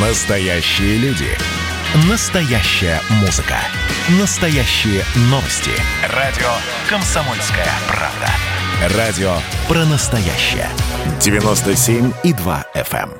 Настоящие 0.00 0.96
люди. 0.98 1.26
Настоящая 2.08 3.00
музыка. 3.20 3.56
Настоящие 4.20 5.02
новости. 5.22 5.72
Радио 6.14 6.46
«Комсомольская 6.88 7.66
правда». 7.88 8.96
Радио 8.96 9.32
про 9.66 9.84
настоящее. 9.86 10.68
97,2 11.18 12.64
FM. 12.76 13.10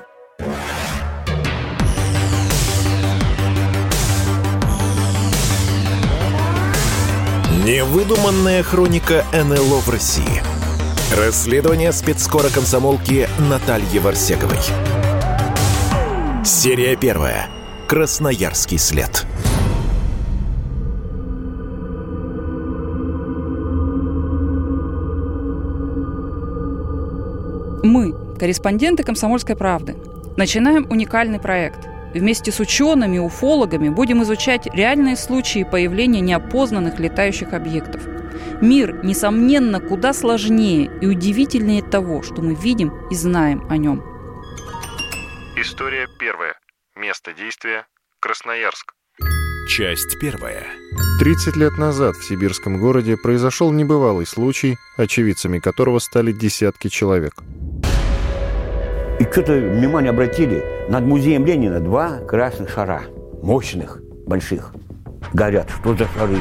Невыдуманная 7.64 8.62
хроника 8.62 9.24
НЛО 9.32 9.80
в 9.80 9.90
России. 9.90 10.44
Расследование 11.16 11.90
спецскора 11.92 12.50
комсомолки 12.50 13.28
Натальи 13.40 13.98
Варсеговой. 13.98 14.58
Серия 16.50 16.96
первая. 16.96 17.50
Красноярский 17.88 18.78
след. 18.78 19.26
Мы, 27.82 28.14
корреспонденты 28.38 29.02
«Комсомольской 29.02 29.56
правды», 29.56 29.96
начинаем 30.38 30.86
уникальный 30.90 31.38
проект. 31.38 31.86
Вместе 32.14 32.50
с 32.50 32.58
учеными, 32.60 33.18
уфологами 33.18 33.90
будем 33.90 34.22
изучать 34.22 34.68
реальные 34.72 35.16
случаи 35.16 35.68
появления 35.70 36.22
неопознанных 36.22 36.98
летающих 36.98 37.52
объектов. 37.52 38.00
Мир, 38.62 39.04
несомненно, 39.04 39.80
куда 39.80 40.14
сложнее 40.14 40.90
и 41.02 41.06
удивительнее 41.06 41.82
того, 41.82 42.22
что 42.22 42.40
мы 42.40 42.54
видим 42.54 42.94
и 43.10 43.14
знаем 43.14 43.66
о 43.68 43.76
нем. 43.76 44.17
История 45.60 46.06
первая. 46.20 46.54
Место 46.94 47.32
действия– 47.32 47.84
Красноярск. 48.20 48.92
Часть 49.68 50.16
первая. 50.20 50.64
30 51.18 51.56
лет 51.56 51.76
назад 51.76 52.14
в 52.14 52.24
сибирском 52.24 52.78
городе 52.78 53.16
произошел 53.16 53.72
небывалый 53.72 54.24
случай, 54.24 54.76
очевидцами 54.96 55.58
которого 55.58 55.98
стали 55.98 56.30
десятки 56.30 56.86
человек. 56.86 57.32
И 59.18 59.24
что-то 59.24 59.54
внимание 59.54 60.10
обратили, 60.10 60.64
над 60.88 61.02
музеем 61.02 61.44
Ленина 61.44 61.80
два 61.80 62.20
красных 62.20 62.70
шара, 62.70 63.02
мощных, 63.42 64.00
больших. 64.28 64.72
Горят, 65.32 65.68
что 65.80 65.96
за 65.96 66.06
шары? 66.16 66.38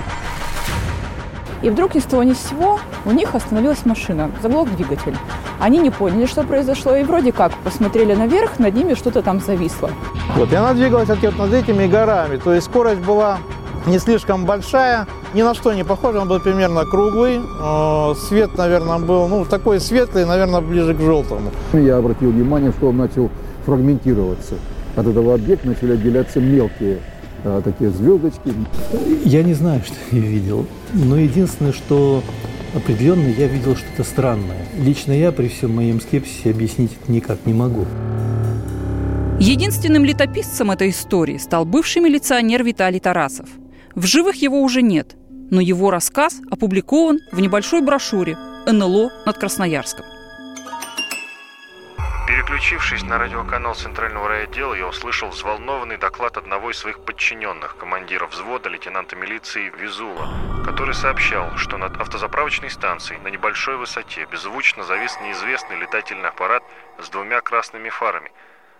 И 1.61 1.69
вдруг 1.69 1.95
ни 1.95 1.99
с 1.99 2.03
того 2.03 2.23
ни 2.23 2.33
с 2.33 2.39
сего 2.39 2.79
у 3.05 3.11
них 3.11 3.33
остановилась 3.35 3.85
машина, 3.85 4.31
заглох 4.41 4.69
двигатель. 4.75 5.15
Они 5.59 5.79
не 5.79 5.89
поняли, 5.89 6.25
что 6.25 6.43
произошло, 6.43 6.95
и 6.95 7.03
вроде 7.03 7.31
как 7.31 7.51
посмотрели 7.63 8.13
наверх, 8.13 8.59
над 8.59 8.75
ними 8.75 8.93
что-то 8.93 9.21
там 9.21 9.39
зависло. 9.39 9.89
Вот, 10.35 10.51
и 10.51 10.55
она 10.55 10.73
двигалась 10.73 11.09
вот 11.09 11.37
над 11.37 11.53
этими 11.53 11.87
горами. 11.87 12.37
То 12.37 12.53
есть 12.53 12.67
скорость 12.67 13.01
была 13.01 13.39
не 13.87 13.99
слишком 13.99 14.45
большая, 14.45 15.07
ни 15.33 15.41
на 15.41 15.53
что 15.53 15.73
не 15.73 15.83
похожа, 15.83 16.19
он 16.19 16.27
был 16.27 16.39
примерно 16.39 16.85
круглый. 16.85 17.39
Э, 17.61 18.13
Свет, 18.27 18.57
наверное, 18.57 18.99
был 18.99 19.27
ну, 19.27 19.45
такой 19.45 19.79
светлый, 19.79 20.25
наверное, 20.25 20.61
ближе 20.61 20.93
к 20.93 20.99
желтому. 20.99 21.51
Я 21.73 21.97
обратил 21.97 22.31
внимание, 22.31 22.71
что 22.71 22.89
он 22.89 22.97
начал 22.97 23.29
фрагментироваться. 23.65 24.55
От 24.95 25.07
этого 25.07 25.33
объекта 25.33 25.67
начали 25.67 25.93
отделяться 25.93 26.39
мелкие 26.39 26.99
а, 27.43 27.61
такие 27.61 27.91
звездочки. 27.91 28.53
Я 29.23 29.43
не 29.43 29.53
знаю, 29.53 29.81
что 29.85 29.95
я 30.11 30.21
видел, 30.21 30.65
но 30.93 31.17
единственное, 31.17 31.73
что 31.73 32.23
определенно 32.73 33.27
я 33.27 33.47
видел 33.47 33.75
что-то 33.75 34.03
странное. 34.03 34.65
Лично 34.79 35.11
я 35.11 35.31
при 35.31 35.47
всем 35.47 35.75
моем 35.75 36.01
скепсисе 36.01 36.51
объяснить 36.51 36.91
это 37.01 37.11
никак 37.11 37.45
не 37.45 37.53
могу. 37.53 37.85
Единственным 39.39 40.03
летописцем 40.03 40.71
этой 40.71 40.89
истории 40.89 41.37
стал 41.37 41.65
бывший 41.65 42.01
милиционер 42.01 42.63
Виталий 42.63 42.99
Тарасов. 42.99 43.49
В 43.93 44.05
живых 44.05 44.35
его 44.35 44.61
уже 44.61 44.81
нет, 44.81 45.15
но 45.51 45.61
его 45.61 45.91
рассказ 45.91 46.39
опубликован 46.49 47.19
в 47.31 47.39
небольшой 47.39 47.81
брошюре 47.81 48.37
«НЛО 48.65 49.11
над 49.25 49.37
Красноярском». 49.37 50.05
Переключившись 52.37 53.01
на 53.01 53.17
радиоканал 53.17 53.73
Центрального 53.73 54.27
райотдела, 54.27 54.75
я 54.75 54.85
услышал 54.85 55.29
взволнованный 55.29 55.97
доклад 55.97 56.37
одного 56.37 56.69
из 56.69 56.77
своих 56.77 56.99
подчиненных, 56.99 57.75
командира 57.77 58.27
взвода 58.27 58.69
лейтенанта 58.69 59.15
милиции 59.15 59.73
Визула, 59.75 60.29
который 60.63 60.93
сообщал, 60.93 61.57
что 61.57 61.77
над 61.77 61.99
автозаправочной 61.99 62.69
станцией 62.69 63.19
на 63.21 63.29
небольшой 63.29 63.77
высоте 63.77 64.27
беззвучно 64.31 64.83
завис 64.83 65.19
неизвестный 65.19 65.77
летательный 65.77 66.29
аппарат 66.29 66.61
с 66.99 67.09
двумя 67.09 67.41
красными 67.41 67.89
фарами, 67.89 68.31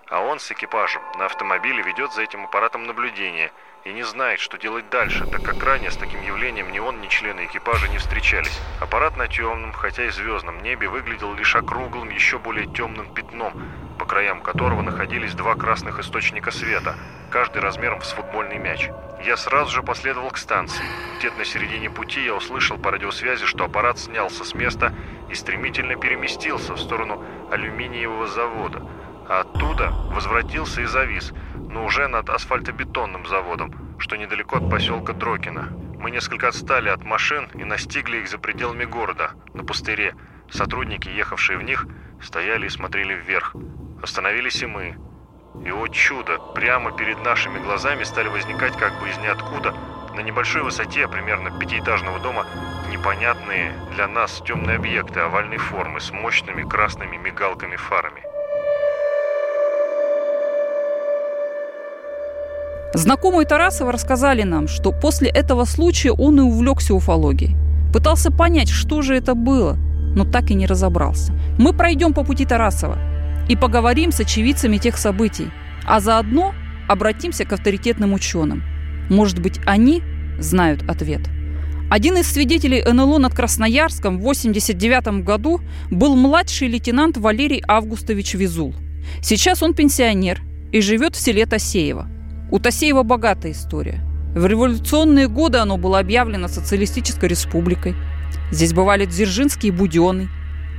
а 0.10 0.22
он 0.22 0.40
с 0.40 0.52
экипажем 0.52 1.02
на 1.18 1.26
автомобиле 1.26 1.84
ведет 1.84 2.14
за 2.14 2.22
этим 2.22 2.46
аппаратом 2.46 2.86
наблюдение 2.86 3.52
и 3.84 3.92
не 3.92 4.04
знает, 4.04 4.40
что 4.40 4.58
делать 4.58 4.90
дальше, 4.90 5.26
так 5.26 5.44
как 5.44 5.64
ранее 5.64 5.92
с 5.92 5.98
таким 5.98 6.22
явлением 6.22 6.72
ни 6.72 6.80
он, 6.80 7.02
ни 7.02 7.08
члены 7.08 7.46
экипажа 7.46 7.88
не 7.90 7.98
встречались. 7.98 8.60
Аппарат 8.82 9.18
на 9.18 9.28
темном, 9.28 9.72
хотя 9.74 10.06
и 10.06 10.10
звездном 10.10 10.62
небе 10.62 10.88
выглядел 10.88 11.34
лишь 11.34 11.56
округлым, 11.56 12.10
еще 12.10 12.40
более 12.40 12.68
темным 12.68 13.14
пятном, 13.14 13.54
по 13.98 14.06
краям 14.06 14.42
которого 14.42 14.82
находились 14.82 15.34
два 15.34 15.56
красных 15.56 16.00
источника 16.00 16.52
света, 16.52 16.96
каждый 17.30 17.62
размером 17.62 18.02
с 18.02 18.12
футбольный 18.12 18.58
мяч. 18.58 18.90
Я 19.26 19.36
сразу 19.36 19.72
же 19.72 19.84
последовал 19.84 20.30
к 20.30 20.38
станции. 20.38 20.86
Где-то 21.18 21.38
на 21.38 21.46
середине 21.46 21.90
пути 21.90 22.24
я 22.24 22.36
услышал 22.36 22.78
по 22.78 22.92
радиосвязи, 22.92 23.46
что 23.46 23.66
аппарат 23.66 23.98
снялся 23.98 24.44
с 24.44 24.54
места 24.54 24.94
и 25.30 25.34
стремительно 25.34 25.96
переместился 25.96 26.74
в 26.74 26.80
сторону 26.80 27.24
алюминиевого 27.52 28.28
завода, 28.28 28.86
оттуда 29.30 29.92
возвратился 30.12 30.82
и 30.82 30.86
завис, 30.86 31.34
но 31.56 31.86
уже 31.86 32.08
над 32.08 32.30
асфальтобетонным 32.30 33.26
заводом, 33.26 33.74
что 34.00 34.16
недалеко 34.16 34.58
от 34.58 34.70
поселка 34.70 35.14
Дрокина. 35.14 35.70
Мы 36.00 36.12
несколько 36.12 36.48
отстали 36.48 36.90
от 36.90 37.04
машин 37.04 37.50
и 37.56 37.64
настигли 37.64 38.18
их 38.18 38.30
за 38.30 38.38
пределами 38.38 38.86
города, 38.86 39.32
на 39.54 39.64
пустыре. 39.64 40.16
Сотрудники, 40.50 41.10
ехавшие 41.10 41.58
в 41.58 41.64
них, 41.64 41.86
стояли 42.22 42.68
и 42.68 42.70
смотрели 42.70 43.14
вверх. 43.14 43.56
Остановились 44.02 44.62
и 44.62 44.68
мы. 44.68 44.96
И, 45.66 45.72
о 45.72 45.88
чудо, 45.88 46.38
прямо 46.54 46.96
перед 46.96 47.24
нашими 47.24 47.60
глазами 47.60 48.04
стали 48.04 48.28
возникать 48.28 48.78
как 48.78 49.00
бы 49.00 49.10
из 49.10 49.18
ниоткуда, 49.18 49.74
на 50.14 50.22
небольшой 50.22 50.64
высоте, 50.64 51.08
примерно 51.08 51.52
пятиэтажного 51.60 52.20
дома, 52.20 52.46
непонятные 52.90 53.74
для 53.94 54.08
нас 54.08 54.42
темные 54.46 54.78
объекты 54.78 55.20
овальной 55.20 55.58
формы 55.58 56.00
с 56.00 56.12
мощными 56.12 56.68
красными 56.68 57.18
мигалками-фарами. 57.18 58.27
Знакомые 62.98 63.46
Тарасова 63.46 63.92
рассказали 63.92 64.42
нам, 64.42 64.68
что 64.68 64.92
после 64.92 65.30
этого 65.30 65.66
случая 65.66 66.14
он 66.14 66.40
и 66.40 66.42
увлекся 66.42 66.96
уфологией. 66.96 67.56
Пытался 67.94 68.32
понять, 68.32 68.70
что 68.70 69.04
же 69.04 69.16
это 69.16 69.36
было, 69.36 69.78
но 70.16 70.26
так 70.26 70.50
и 70.50 70.56
не 70.56 70.66
разобрался. 70.66 71.32
Мы 71.60 71.74
пройдем 71.74 72.16
по 72.16 72.24
пути 72.24 72.44
Тарасова 72.44 72.98
и 73.48 73.56
поговорим 73.56 74.12
с 74.12 74.20
очевидцами 74.20 74.78
тех 74.78 74.98
событий, 74.98 75.52
а 75.86 76.00
заодно 76.00 76.56
обратимся 76.90 77.46
к 77.46 77.54
авторитетным 77.54 78.14
ученым. 78.14 78.64
Может 79.12 79.38
быть, 79.38 79.60
они 79.68 80.02
знают 80.40 80.82
ответ. 80.90 81.22
Один 81.92 82.18
из 82.18 82.26
свидетелей 82.26 82.82
НЛО 82.82 83.20
над 83.20 83.36
Красноярском 83.36 84.18
в 84.18 84.22
1989 84.22 85.24
году 85.24 85.62
был 85.92 86.16
младший 86.16 86.68
лейтенант 86.68 87.18
Валерий 87.18 87.64
Августович 87.68 88.34
Визул. 88.34 88.74
Сейчас 89.22 89.62
он 89.62 89.76
пенсионер 89.76 90.42
и 90.72 90.82
живет 90.82 91.16
в 91.16 91.20
селе 91.20 91.46
Тасеево– 91.46 92.10
у 92.52 92.60
Тасеева 92.60 93.04
богатая 93.04 93.52
история. 93.52 94.02
В 94.34 94.46
революционные 94.46 95.28
годы 95.28 95.58
оно 95.58 95.78
было 95.78 96.00
объявлено 96.00 96.48
социалистической 96.48 97.30
республикой. 97.30 97.96
Здесь 98.52 98.74
бывали 98.74 99.06
Дзержинский 99.06 99.70
и 99.70 99.72
Буденный. 99.72 100.30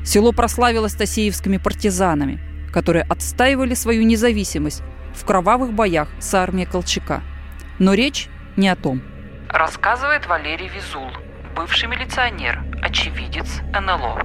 Село 0.05 0.33
прославилось 0.33 0.95
тасеевскими 0.95 1.59
партизанами, 1.59 2.41
которые 2.73 3.05
отстаивали 3.05 3.75
свою 3.75 4.05
независимость 4.05 4.83
в 5.15 5.25
кровавых 5.25 5.73
боях 5.73 6.09
с 6.21 6.33
армией 6.35 6.67
Колчака. 6.67 7.23
Но 7.79 7.95
речь 7.95 8.29
не 8.57 8.69
о 8.69 8.77
том. 8.77 9.03
Рассказывает 9.49 10.27
Валерий 10.27 10.69
Визул, 10.69 11.11
бывший 11.57 11.89
милиционер, 11.89 12.65
очевидец 12.83 13.61
НЛО. 13.73 14.23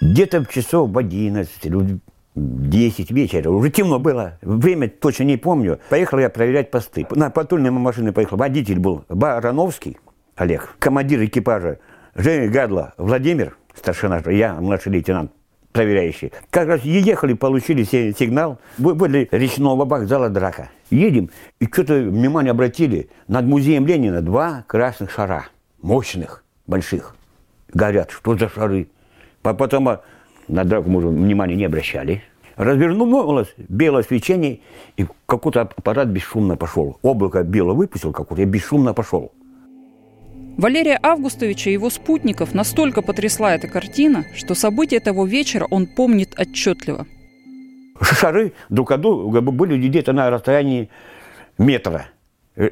Где-то 0.00 0.40
в 0.40 0.48
часов 0.48 0.90
в 0.90 0.98
11 0.98 1.66
или 1.66 1.98
10 2.38 3.10
вечера, 3.10 3.50
уже 3.50 3.70
темно 3.70 3.98
было, 3.98 4.38
время 4.42 4.88
точно 4.88 5.24
не 5.24 5.36
помню. 5.36 5.78
Поехал 5.90 6.18
я 6.18 6.30
проверять 6.30 6.70
посты. 6.70 7.06
На 7.10 7.30
патрульной 7.30 7.70
машине 7.70 8.12
поехал, 8.12 8.36
водитель 8.36 8.78
был 8.78 9.04
Барановский 9.08 9.98
Олег, 10.36 10.76
командир 10.78 11.24
экипажа 11.24 11.78
Женя 12.14 12.48
Гадла 12.48 12.94
Владимир, 12.96 13.56
старшина, 13.74 14.22
я 14.30 14.54
младший 14.54 14.92
лейтенант, 14.92 15.32
проверяющий. 15.72 16.32
Как 16.50 16.68
раз 16.68 16.82
ехали, 16.82 17.34
получили 17.34 17.84
сигнал, 17.84 18.58
возле 18.78 19.28
речного 19.30 19.84
вокзала 19.84 20.28
драка. 20.28 20.70
Едем, 20.90 21.30
и 21.60 21.66
что-то 21.66 21.94
внимание 21.94 22.52
обратили, 22.52 23.10
над 23.26 23.44
музеем 23.44 23.86
Ленина 23.86 24.22
два 24.22 24.64
красных 24.66 25.10
шара, 25.10 25.46
мощных, 25.82 26.44
больших. 26.66 27.14
Горят, 27.72 28.10
что 28.10 28.36
за 28.36 28.48
шары? 28.48 28.88
Потом 29.42 29.98
на 30.48 30.64
драку 30.64 30.90
мы 30.90 30.98
уже 30.98 31.08
внимания 31.08 31.54
не 31.54 31.64
обращали. 31.64 32.22
Развернулось 32.56 33.54
белое 33.68 34.02
свечение, 34.02 34.60
и 34.96 35.06
какой-то 35.26 35.60
аппарат 35.60 36.08
бесшумно 36.08 36.56
пошел. 36.56 36.98
Облако 37.02 37.44
белое 37.44 37.74
выпустил 37.74 38.12
какое-то, 38.12 38.42
и 38.42 38.46
бесшумно 38.46 38.94
пошел. 38.94 39.32
Валерия 40.56 40.98
Августовича 41.00 41.70
и 41.70 41.74
его 41.74 41.88
спутников 41.88 42.52
настолько 42.52 43.00
потрясла 43.00 43.54
эта 43.54 43.68
картина, 43.68 44.24
что 44.34 44.56
события 44.56 44.98
того 44.98 45.24
вечера 45.24 45.68
он 45.70 45.86
помнит 45.86 46.34
отчетливо. 46.36 47.06
Шары 48.00 48.52
друг 48.68 48.90
от 48.90 49.00
друга 49.00 49.40
были 49.40 49.78
где-то 49.86 50.12
на 50.12 50.30
расстоянии 50.30 50.90
метра. 51.58 52.06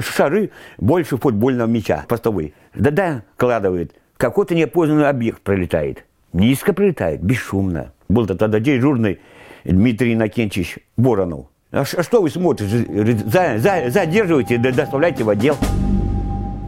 Шары 0.00 0.50
больше 0.78 1.16
футбольного 1.16 1.68
мяча, 1.68 2.04
постовые. 2.08 2.54
Да-да, 2.74 3.22
кладывает. 3.36 3.94
Какой-то 4.16 4.56
неопознанный 4.56 5.08
объект 5.08 5.40
пролетает. 5.42 6.05
Низко 6.32 6.72
пролетает, 6.72 7.22
бесшумно. 7.22 7.92
Был 8.08 8.26
тогда 8.26 8.60
дежурный 8.60 9.20
Дмитрий 9.64 10.14
Иннокентьевич 10.14 10.78
Боронов. 10.96 11.46
А 11.72 11.84
что 11.84 12.22
вы 12.22 12.30
смотрите? 12.30 12.86
За, 13.26 13.58
за, 13.58 13.90
задерживайте, 13.90 14.58
доставляйте 14.58 15.24
в 15.24 15.28
отдел. 15.28 15.56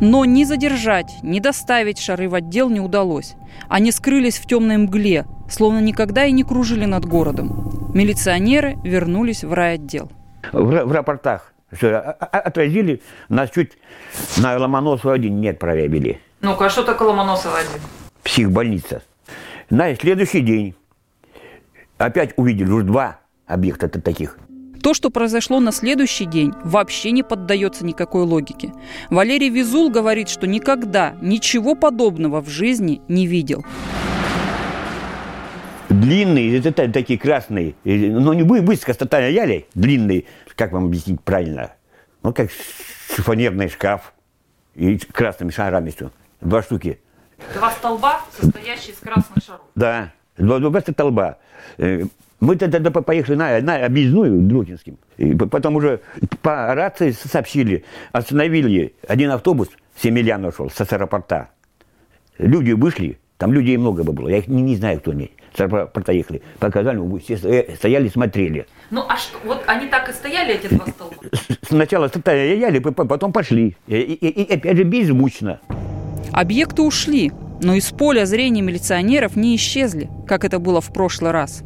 Но 0.01 0.25
ни 0.25 0.45
задержать, 0.45 1.13
ни 1.23 1.41
доставить 1.41 1.99
шары 1.99 2.29
в 2.29 2.35
отдел 2.35 2.71
не 2.71 2.81
удалось. 2.81 3.35
Они 3.69 3.91
скрылись 3.91 4.39
в 4.39 4.47
темной 4.47 4.77
мгле, 4.77 5.27
словно 5.51 5.81
никогда 5.81 6.25
и 6.25 6.33
не 6.33 6.45
кружили 6.45 6.85
над 6.85 7.05
городом. 7.05 7.91
Милиционеры 7.95 8.77
вернулись 8.85 9.43
в 9.43 9.53
райотдел. 9.53 10.11
В, 10.53 10.85
в 10.85 10.93
рапортах 10.93 11.53
отразили, 11.71 13.03
нас 13.29 13.51
чуть 13.51 13.73
на 14.37 14.57
Ломоносова 14.57 15.15
один 15.15 15.41
не 15.41 15.49
отправили. 15.49 16.21
Ну-ка, 16.41 16.67
а 16.67 16.71
что 16.71 16.85
такое 16.85 17.09
Ломоносова 17.09 17.59
один? 17.59 17.83
Психбольница. 18.23 19.03
На 19.71 19.95
следующий 19.95 20.41
день 20.41 20.75
опять 21.99 22.33
увидели 22.37 22.71
уже 22.71 22.87
два 22.87 23.21
объекта 23.47 23.89
таких. 23.89 24.39
То, 24.83 24.95
что 24.95 25.11
произошло 25.11 25.61
на 25.61 25.73
следующий 25.73 26.25
день, 26.25 26.53
вообще 26.65 27.11
не 27.11 27.23
поддается 27.23 27.85
никакой 27.85 28.23
логике. 28.23 28.73
Валерий 29.11 29.51
Визул 29.51 29.91
говорит, 29.91 30.31
что 30.31 30.47
никогда 30.47 31.17
ничего 31.21 31.75
подобного 31.75 32.41
в 32.41 32.49
жизни 32.49 33.03
не 33.09 33.27
видел. 33.27 33.65
Длинные, 35.91 36.59
это 36.59 36.91
такие 36.91 37.19
красные, 37.19 37.75
но 37.85 38.33
не 38.33 38.45
быстро 38.45 38.95
стояли, 38.95 39.67
длинные, 39.75 40.25
как 40.55 40.73
вам 40.73 40.87
объяснить 40.87 41.21
правильно? 41.21 41.73
Ну, 42.23 42.33
как 42.33 42.51
шифонерный 43.15 43.69
шкаф 43.69 44.15
и 44.75 44.97
красными 44.97 45.51
шарами 45.51 45.91
все. 45.91 46.11
Два 46.41 46.63
штуки. 46.63 47.01
Два 47.55 47.71
столба, 47.71 48.21
состоящие 48.39 48.93
из 48.95 48.99
красных 48.99 49.45
шаров. 49.45 49.63
Да, 49.75 50.13
два, 50.37 50.59
два 50.59 50.81
столба. 50.81 51.39
Э, 51.79 52.05
мы 52.41 52.57
тогда 52.57 52.91
поехали 52.91 53.37
на, 53.37 53.61
на 53.61 53.85
объездную 53.85 54.41
Дрокинским. 54.43 54.99
И 55.17 55.35
потом 55.35 55.77
уже 55.77 56.01
по 56.43 56.75
рации 56.75 57.11
сообщили, 57.11 57.85
остановили 58.13 58.95
один 59.07 59.31
автобус, 59.31 59.69
Семельян 60.01 60.53
шел 60.53 60.71
с 60.71 60.81
аэропорта. 60.81 61.51
Люди 62.39 62.73
вышли, 62.73 63.19
там 63.37 63.53
людей 63.53 63.77
много 63.77 64.05
было, 64.05 64.29
я 64.29 64.39
их 64.39 64.47
не, 64.47 64.63
не 64.63 64.77
знаю, 64.77 65.01
кто 65.01 65.11
они. 65.11 65.33
С 65.55 65.61
аэропорта 65.61 66.13
ехали, 66.13 66.43
показали, 66.61 67.19
все 67.19 67.37
стояли, 67.75 68.09
смотрели. 68.09 68.67
Ну, 68.91 69.05
а 69.09 69.17
что, 69.17 69.39
вот 69.45 69.65
они 69.67 69.89
так 69.89 70.09
и 70.09 70.13
стояли, 70.13 70.55
эти 70.55 70.69
два 70.69 70.87
столба? 70.87 71.17
Сначала 71.63 72.07
стояли, 72.07 72.79
потом 72.79 73.33
пошли. 73.33 73.77
И, 73.89 73.97
и, 73.97 74.29
и 74.29 74.55
опять 74.55 74.77
же 74.77 74.85
беззвучно. 74.85 75.61
Объекты 76.33 76.83
ушли, 76.83 77.33
но 77.63 77.75
из 77.75 77.91
поля 77.91 78.27
зрения 78.27 78.63
милиционеров 78.63 79.37
не 79.37 79.57
исчезли, 79.57 80.11
как 80.27 80.45
это 80.45 80.59
было 80.59 80.81
в 80.81 80.93
прошлый 80.93 81.31
раз. 81.31 81.63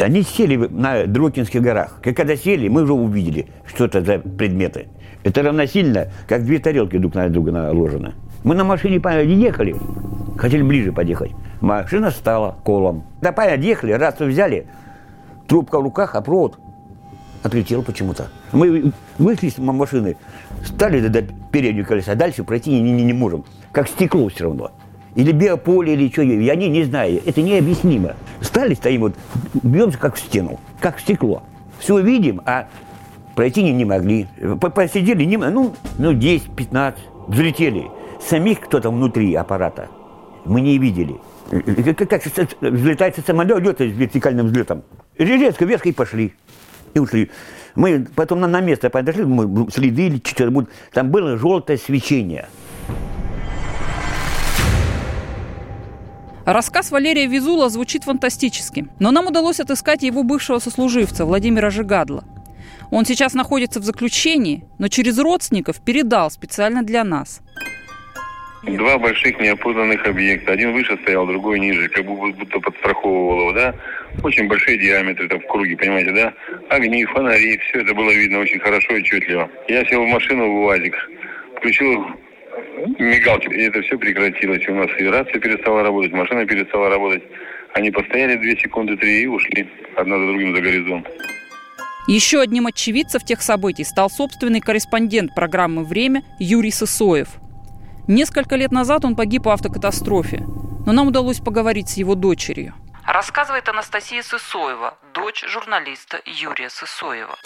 Они 0.00 0.22
сели 0.22 0.56
на 0.56 1.06
Дрокинских 1.06 1.60
горах. 1.60 2.00
И 2.04 2.12
когда 2.12 2.36
сели, 2.36 2.68
мы 2.68 2.82
уже 2.82 2.92
увидели, 2.92 3.46
что 3.66 3.86
это 3.86 4.02
за 4.02 4.18
предметы. 4.18 4.88
Это 5.24 5.42
равносильно, 5.42 6.08
как 6.28 6.44
две 6.44 6.58
тарелки 6.58 6.98
друг 6.98 7.14
на 7.14 7.28
друга 7.28 7.52
наложены. 7.52 8.14
Мы 8.44 8.54
на 8.54 8.64
машине 8.64 8.96
ехали, 8.96 9.74
хотели 10.36 10.62
ближе 10.62 10.92
подъехать. 10.92 11.32
Машина 11.60 12.10
стала 12.10 12.56
колом. 12.64 13.04
Да 13.20 13.32
подъехали, 13.32 13.92
раз 13.92 14.18
взяли, 14.18 14.66
трубка 15.46 15.78
в 15.78 15.82
руках, 15.82 16.14
а 16.14 16.22
провод 16.22 16.58
отлетел 17.42 17.82
почему-то. 17.82 18.28
Мы 18.52 18.92
вышли 19.18 19.48
с 19.48 19.58
машины, 19.58 20.16
стали 20.64 21.06
до 21.06 21.22
переднего 21.50 21.86
колеса, 21.86 22.14
дальше 22.14 22.44
пройти 22.44 22.70
не, 22.70 22.80
не, 22.80 23.04
не 23.04 23.12
можем. 23.12 23.44
Как 23.72 23.88
стекло 23.88 24.28
все 24.28 24.44
равно 24.44 24.70
или 25.14 25.32
биополе, 25.32 25.94
или 25.94 26.10
что, 26.10 26.22
я 26.22 26.54
не, 26.54 26.68
не 26.68 26.84
знаю. 26.84 27.20
Это 27.24 27.42
необъяснимо. 27.42 28.14
Стали, 28.40 28.74
стоим, 28.74 29.02
вот, 29.02 29.14
бьемся 29.62 29.98
как 29.98 30.14
в 30.14 30.18
стену, 30.18 30.58
как 30.80 30.96
в 30.96 31.00
стекло. 31.00 31.42
Все 31.78 31.98
видим, 31.98 32.40
а 32.46 32.68
пройти 33.34 33.62
не, 33.62 33.72
не 33.72 33.84
могли. 33.84 34.28
Посидели, 34.74 35.24
не, 35.24 35.36
ну, 35.36 35.74
ну 35.98 36.12
10-15, 36.12 36.94
взлетели. 37.28 37.86
Самих 38.20 38.60
кто-то 38.60 38.90
внутри 38.90 39.34
аппарата 39.34 39.88
мы 40.44 40.60
не 40.60 40.78
видели. 40.78 41.16
Как, 41.94 42.08
как 42.08 42.22
взлетается 42.60 43.22
самолет 43.26 43.78
с 43.78 43.80
вертикальным 43.80 44.46
взлетом. 44.46 44.84
Резко 45.18 45.66
вверх 45.66 45.84
и 45.86 45.92
пошли. 45.92 46.32
И 46.94 46.98
ушли. 46.98 47.30
Мы 47.74 48.06
потом 48.14 48.40
на, 48.40 48.46
на 48.46 48.60
место 48.60 48.90
подошли, 48.90 49.24
мы 49.24 49.70
следы 49.70 50.06
или 50.08 50.20
что-то, 50.24 50.66
там 50.92 51.10
было 51.10 51.36
желтое 51.38 51.78
свечение. 51.78 52.46
Рассказ 56.44 56.90
Валерия 56.90 57.26
Визула 57.26 57.68
звучит 57.68 58.02
фантастически, 58.02 58.88
но 58.98 59.12
нам 59.12 59.28
удалось 59.28 59.60
отыскать 59.60 60.02
его 60.02 60.24
бывшего 60.24 60.58
сослуживца 60.58 61.24
Владимира 61.24 61.70
Жигадла. 61.70 62.24
Он 62.90 63.06
сейчас 63.06 63.32
находится 63.32 63.80
в 63.80 63.84
заключении, 63.84 64.64
но 64.78 64.88
через 64.88 65.18
родственников 65.18 65.80
передал 65.80 66.30
специально 66.30 66.82
для 66.82 67.04
нас. 67.04 67.40
Два 68.64 68.98
больших 68.98 69.40
неопознанных 69.40 70.06
объекта. 70.06 70.52
Один 70.52 70.72
выше 70.72 70.98
стоял, 71.02 71.26
другой 71.26 71.58
ниже, 71.58 71.88
как 71.88 72.04
будто 72.04 72.60
подстраховывал 72.60 73.40
его, 73.40 73.52
да? 73.52 73.74
Очень 74.22 74.48
большие 74.48 74.78
диаметры 74.78 75.28
там 75.28 75.40
в 75.40 75.46
круге, 75.46 75.76
понимаете, 75.76 76.12
да? 76.12 76.34
Огни, 76.68 77.04
фонари, 77.06 77.58
все 77.58 77.80
это 77.80 77.94
было 77.94 78.10
видно 78.10 78.38
очень 78.38 78.60
хорошо 78.60 78.94
и 78.94 79.00
отчетливо. 79.00 79.50
Я 79.68 79.84
сел 79.86 80.04
в 80.04 80.08
машину 80.08 80.48
в 80.48 80.64
УАЗик, 80.64 80.94
включил 81.56 82.06
мигалки. 82.98 83.48
И 83.48 83.62
это 83.62 83.82
все 83.82 83.98
прекратилось. 83.98 84.66
У 84.68 84.74
нас 84.74 84.88
и 84.98 85.04
рация 85.06 85.40
перестала 85.40 85.82
работать, 85.82 86.12
машина 86.12 86.46
перестала 86.46 86.88
работать. 86.88 87.22
Они 87.74 87.90
постояли 87.90 88.36
две 88.36 88.56
секунды, 88.56 88.96
три 88.96 89.22
и 89.22 89.26
ушли 89.26 89.68
одна 89.96 90.18
за 90.18 90.26
другим 90.26 90.54
за 90.54 90.62
горизонт. 90.62 91.08
Еще 92.08 92.40
одним 92.40 92.66
очевидцем 92.66 93.20
тех 93.20 93.40
событий 93.42 93.84
стал 93.84 94.10
собственный 94.10 94.60
корреспондент 94.60 95.34
программы 95.34 95.84
«Время» 95.84 96.22
Юрий 96.40 96.72
Сысоев. 96.72 97.28
Несколько 98.08 98.56
лет 98.56 98.72
назад 98.72 99.04
он 99.04 99.14
погиб 99.14 99.44
в 99.44 99.48
автокатастрофе, 99.48 100.38
но 100.84 100.92
нам 100.92 101.08
удалось 101.08 101.38
поговорить 101.38 101.88
с 101.88 101.96
его 101.96 102.16
дочерью. 102.16 102.74
Рассказывает 103.06 103.68
Анастасия 103.68 104.22
Сысоева, 104.22 104.94
дочь 105.14 105.44
журналиста 105.46 106.20
Юрия 106.24 106.70
Сысоева. 106.70 107.36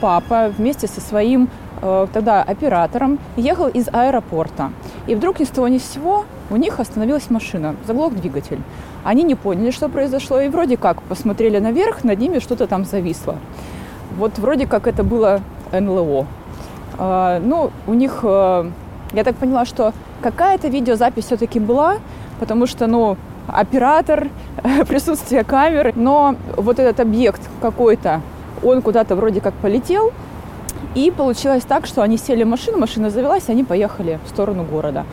Папа 0.00 0.48
вместе 0.48 0.88
со 0.88 1.00
своим 1.00 1.50
Э, 1.84 2.06
тогда 2.12 2.44
оператором, 2.44 3.18
ехал 3.36 3.66
из 3.66 3.88
аэропорта. 3.92 4.70
И 5.08 5.16
вдруг 5.16 5.40
ни 5.40 5.44
с 5.44 5.48
того 5.48 5.66
ни 5.66 5.78
с 5.78 5.84
сего 5.84 6.24
у 6.48 6.56
них 6.56 6.78
остановилась 6.78 7.28
машина, 7.28 7.74
заглох 7.84 8.14
двигатель. 8.14 8.60
Они 9.02 9.24
не 9.24 9.34
поняли, 9.34 9.72
что 9.72 9.88
произошло, 9.88 10.40
и 10.40 10.48
вроде 10.48 10.76
как 10.76 11.02
посмотрели 11.02 11.58
наверх, 11.58 12.04
над 12.04 12.20
ними 12.20 12.38
что-то 12.38 12.68
там 12.68 12.84
зависло. 12.84 13.34
Вот 14.16 14.38
вроде 14.38 14.68
как 14.68 14.86
это 14.86 15.02
было 15.02 15.40
НЛО. 15.72 16.26
Э, 16.98 17.40
ну, 17.42 17.72
у 17.88 17.94
них, 17.94 18.20
э, 18.22 18.70
я 19.12 19.24
так 19.24 19.34
поняла, 19.34 19.64
что 19.64 19.92
какая-то 20.22 20.68
видеозапись 20.68 21.24
все-таки 21.24 21.58
была, 21.58 21.96
потому 22.38 22.68
что, 22.68 22.86
ну, 22.86 23.16
оператор, 23.46 24.28
присутствие 24.88 25.44
камеры, 25.44 25.92
но 25.96 26.36
вот 26.56 26.78
этот 26.78 27.00
объект 27.00 27.40
какой-то, 27.60 28.20
он 28.62 28.82
куда-то 28.82 29.16
вроде 29.16 29.40
как 29.40 29.54
полетел, 29.54 30.12
и 30.94 31.10
получилось 31.10 31.64
так, 31.64 31.86
что 31.86 32.02
они 32.02 32.18
сели 32.18 32.44
в 32.44 32.48
машину, 32.48 32.78
машина 32.78 33.10
завелась, 33.10 33.48
они 33.48 33.64
поехали 33.64 34.18
в 34.24 34.28
сторону 34.28 34.64
города. 34.64 35.04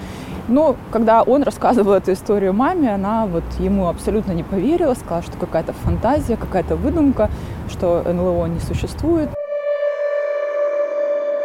Но 0.50 0.76
когда 0.92 1.22
он 1.22 1.44
рассказывал 1.44 1.94
эту 1.94 2.12
историю 2.12 2.54
маме, 2.54 2.94
она 2.94 3.28
вот 3.28 3.44
ему 3.60 3.88
абсолютно 3.88 4.32
не 4.32 4.44
поверила, 4.44 4.96
сказала, 4.96 5.22
что 5.22 5.38
какая-то 5.38 5.74
фантазия, 5.74 6.38
какая-то 6.38 6.76
выдумка, 6.76 7.30
что 7.70 8.04
НЛО 8.04 8.48
не 8.48 8.60
существует. 8.60 9.30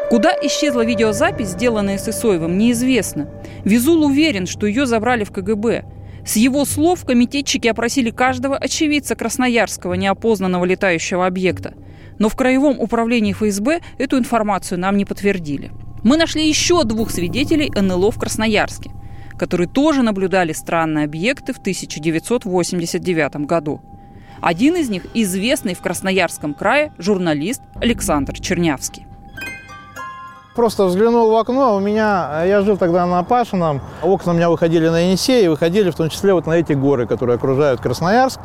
Куда 0.09 0.31
исчезла 0.43 0.85
видеозапись, 0.85 1.49
сделанная 1.49 1.99
с 1.99 2.09
Исоевым, 2.09 2.57
неизвестно. 2.57 3.29
Визул 3.65 4.05
уверен, 4.05 4.47
что 4.47 4.67
ее 4.67 4.87
забрали 4.87 5.25
в 5.25 5.33
КГБ. 5.33 5.85
С 6.27 6.37
его 6.37 6.65
слов 6.65 7.05
комитетчики 7.05 7.69
опросили 7.69 8.11
каждого 8.11 8.57
очевидца 8.57 9.15
красноярского 9.15 9.95
неопознанного 9.95 10.65
летающего 10.65 11.27
объекта. 11.27 11.75
Но 12.19 12.29
в 12.29 12.37
Краевом 12.37 12.81
управлении 12.81 13.33
ФСБ 13.33 13.81
эту 13.99 14.19
информацию 14.19 14.79
нам 14.79 14.97
не 14.97 15.05
подтвердили. 15.05 15.71
Мы 16.03 16.17
нашли 16.17 16.49
еще 16.49 16.85
двух 16.85 17.11
свидетелей 17.11 17.71
НЛО 17.75 18.11
в 18.11 18.19
Красноярске, 18.19 18.91
которые 19.39 19.69
тоже 19.69 20.03
наблюдали 20.03 20.53
странные 20.53 21.05
объекты 21.05 21.53
в 21.53 21.59
1989 21.59 23.37
году. 23.47 23.83
Один 24.41 24.77
из 24.77 24.89
них– 24.89 25.07
известный 25.15 25.75
в 25.75 25.81
Красноярском 25.81 26.55
крае 26.55 26.93
журналист 26.99 27.63
Александр 27.77 28.39
Чернявский. 28.39 29.07
Просто 30.55 30.85
взглянул 30.85 31.33
в 31.33 31.37
окно, 31.37 31.75
у 31.75 31.81
меня, 31.81 32.45
я 32.45 32.61
жил 32.61 32.77
тогда 32.77 33.07
на 33.07 33.25
Пашином, 33.25 33.81
окна 34.03 34.33
у 34.33 34.37
меня 34.37 34.49
выходили 34.49 34.89
на 34.89 35.07
Енисей 35.07 35.49
выходили 35.49 35.91
в 35.91 35.97
том 35.97 36.11
числе 36.11 36.33
вот 36.33 36.47
на 36.47 36.53
эти 36.53 36.75
горы, 36.75 37.09
которые 37.09 37.37
окружают 37.37 37.81
Красноярск. 37.81 38.39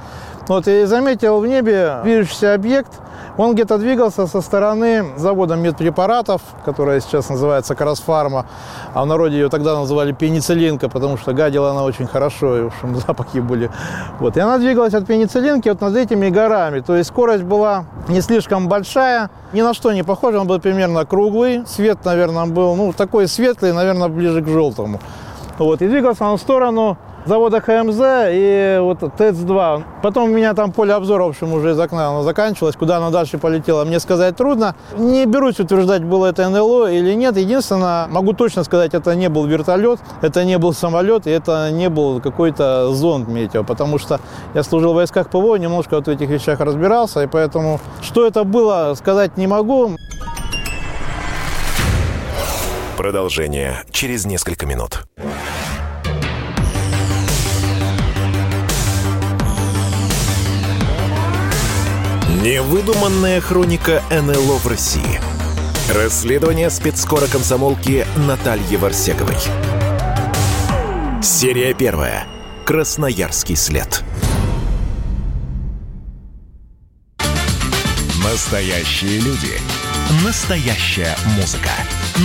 Вот, 0.48 0.68
и 0.68 0.86
заметил 0.86 1.40
в 1.40 1.46
небе 1.46 2.00
движущийся 2.04 2.56
объект, 2.56 2.92
он 3.38 3.54
где-то 3.54 3.78
двигался 3.78 4.28
со 4.28 4.42
стороны 4.42 5.06
завода 5.16 5.56
медпрепаратов, 5.56 6.42
которая 6.66 7.00
сейчас 7.00 7.30
называется 7.30 7.76
Красфарма, 7.76 8.46
а 8.94 9.04
в 9.04 9.06
народе 9.06 9.38
ее 9.38 9.50
тогда 9.50 9.80
называли 9.80 10.12
пенициллинка, 10.12 10.90
потому 10.90 11.18
что 11.18 11.34
гадила 11.34 11.72
она 11.72 11.84
очень 11.84 12.08
хорошо, 12.08 12.58
и, 12.58 12.62
в 12.64 12.68
общем, 12.68 12.96
запахи 13.08 13.38
были. 13.38 13.70
Вот, 14.20 14.36
и 14.36 14.40
она 14.40 14.58
двигалась 14.58 14.94
от 14.94 15.06
пенициллинки 15.06 15.70
вот 15.70 15.80
над 15.80 15.96
этими 15.96 16.30
горами, 16.30 16.80
то 16.80 16.96
есть 16.96 17.10
скорость 17.10 17.44
была 17.44 17.86
не 18.08 18.22
слишком 18.22 18.68
большая, 18.68 19.30
ни 19.54 19.62
на 19.62 19.74
что 19.74 19.92
не 19.94 20.04
похожа, 20.04 20.40
он 20.40 20.48
был 20.48 20.60
примерно 20.60 21.06
круглый, 21.06 21.64
цвет, 22.00 22.06
наверное, 22.06 22.46
был, 22.46 22.76
ну, 22.76 22.94
такой 22.94 23.28
светлый, 23.28 23.74
наверное, 23.74 24.08
ближе 24.08 24.42
к 24.42 24.48
желтому. 24.48 25.00
Вот, 25.58 25.82
и 25.82 25.88
двигался 25.88 26.26
он 26.26 26.38
в 26.38 26.42
сторону 26.42 26.98
завода 27.26 27.60
ХМЗ 27.60 28.00
и 28.32 28.78
вот 28.80 29.00
ТЭЦ-2. 29.04 29.84
Потом 30.02 30.32
у 30.32 30.34
меня 30.34 30.54
там 30.54 30.72
поле 30.72 30.94
обзора, 30.94 31.26
в 31.26 31.30
общем, 31.30 31.54
уже 31.54 31.72
из 31.72 31.80
окна 31.80 32.08
оно 32.08 32.24
заканчивалось. 32.24 32.78
Куда 32.78 32.98
оно 32.98 33.12
дальше 33.12 33.38
полетело, 33.38 33.84
мне 33.84 34.00
сказать 34.00 34.38
трудно. 34.38 34.76
Не 34.98 35.26
берусь 35.26 35.60
утверждать, 35.60 36.04
было 36.04 36.28
это 36.28 36.48
НЛО 36.48 36.92
или 36.92 37.14
нет. 37.14 37.36
Единственное, 37.36 38.08
могу 38.08 38.32
точно 38.32 38.64
сказать, 38.64 38.94
это 38.94 39.16
не 39.16 39.28
был 39.28 39.46
вертолет, 39.46 40.00
это 40.22 40.46
не 40.46 40.58
был 40.58 40.74
самолет, 40.74 41.28
и 41.28 41.30
это 41.30 41.70
не 41.72 41.90
был 41.90 42.22
какой-то 42.22 42.94
зонд 42.94 43.28
метео, 43.28 43.66
потому 43.66 43.98
что 44.00 44.22
я 44.54 44.64
служил 44.64 44.94
в 44.94 44.96
войсках 44.96 45.30
ПВО, 45.30 45.58
немножко 45.58 45.98
вот 45.98 46.06
в 46.06 46.10
этих 46.10 46.30
вещах 46.30 46.62
разбирался, 46.62 47.22
и 47.22 47.28
поэтому 47.28 47.82
что 48.02 48.26
это 48.26 48.46
было, 48.46 48.94
сказать 48.96 49.36
не 49.36 49.46
могу. 49.46 49.92
Продолжение 53.00 53.86
через 53.92 54.26
несколько 54.26 54.66
минут. 54.66 55.08
Невыдуманная 62.44 63.40
хроника 63.40 64.04
НЛО 64.12 64.58
в 64.58 64.68
России. 64.68 65.22
Расследование 65.96 66.70
спецскора 66.70 67.28
комсомолки 67.28 68.06
Натальи 68.28 68.76
Варсеговой. 68.76 69.38
Серия 71.24 71.74
первая. 71.74 72.28
Красноярский 72.66 73.56
след. 73.56 74.04
Настоящие 78.22 79.22
люди. 79.22 79.54
Настоящая 80.26 81.16
музыка. 81.38 81.72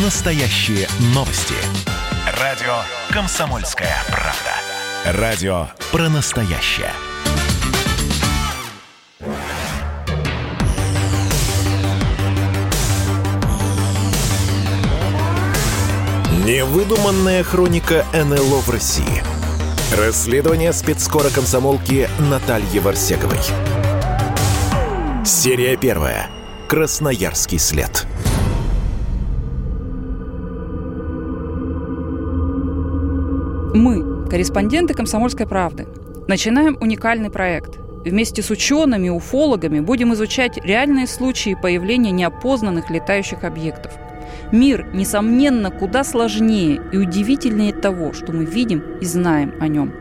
Настоящие 0.02 0.88
новости. 1.14 1.54
Радио 2.40 2.78
«Комсомольская 3.10 3.94
правда». 4.08 5.20
Радио 5.20 5.68
про 5.92 6.08
настоящее. 6.08 6.90
Невыдуманная 16.44 17.44
хроника 17.44 18.04
НЛО 18.12 18.62
в 18.62 18.70
России. 18.70 19.22
Расследование 19.96 20.72
спецскора 20.72 21.30
комсомолки 21.30 22.10
Натальи 22.18 22.80
Варсеговой. 22.80 23.38
Серия 25.24 25.76
первая. 25.76 26.28
Красноярский 26.66 27.60
след. 27.60 28.08
Мы, 33.74 34.26
корреспонденты 34.30 34.94
«Комсомольской 34.94 35.46
правды», 35.46 35.86
начинаем 36.26 36.78
уникальный 36.80 37.30
проект. 37.30 37.78
Вместе 38.04 38.42
с 38.42 38.50
учеными, 38.50 39.10
уфологами 39.10 39.80
будем 39.80 40.14
изучать 40.14 40.58
реальные 40.64 41.06
случаи 41.06 41.56
появления 41.60 42.10
неопознанных 42.10 42.88
летающих 42.90 43.44
объектов– 43.44 43.92
Мир, 44.52 44.86
несомненно, 44.92 45.70
куда 45.70 46.04
сложнее 46.04 46.80
и 46.92 46.96
удивительнее 46.96 47.72
того, 47.72 48.12
что 48.12 48.32
мы 48.32 48.44
видим 48.44 48.98
и 49.00 49.04
знаем 49.04 49.54
о 49.60 49.68
нем. 49.68 49.92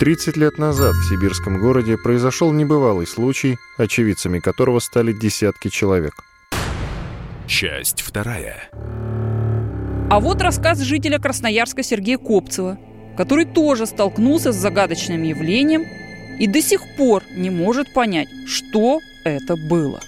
30 0.00 0.36
лет 0.36 0.58
назад 0.58 0.94
в 0.94 1.08
сибирском 1.08 1.60
городе 1.60 1.96
произошел 1.96 2.52
небывалый 2.52 3.06
случай, 3.06 3.56
очевидцами 3.78 4.40
которого 4.40 4.80
стали 4.80 5.12
десятки 5.12 5.68
человек. 5.68 6.14
Часть 7.46 8.02
вторая. 8.02 8.70
А 10.14 10.20
вот 10.20 10.40
рассказ 10.40 10.78
жителя 10.78 11.18
Красноярска 11.18 11.82
Сергея 11.82 12.18
Копцева, 12.18 12.78
который 13.16 13.46
тоже 13.46 13.84
столкнулся 13.84 14.52
с 14.52 14.56
загадочным 14.56 15.20
явлением 15.24 15.82
и 16.38 16.46
до 16.46 16.62
сих 16.62 16.82
пор 16.96 17.24
не 17.36 17.50
может 17.50 17.92
понять, 17.92 18.28
что 18.46 19.00
это 19.24 19.56
было. 19.56 19.98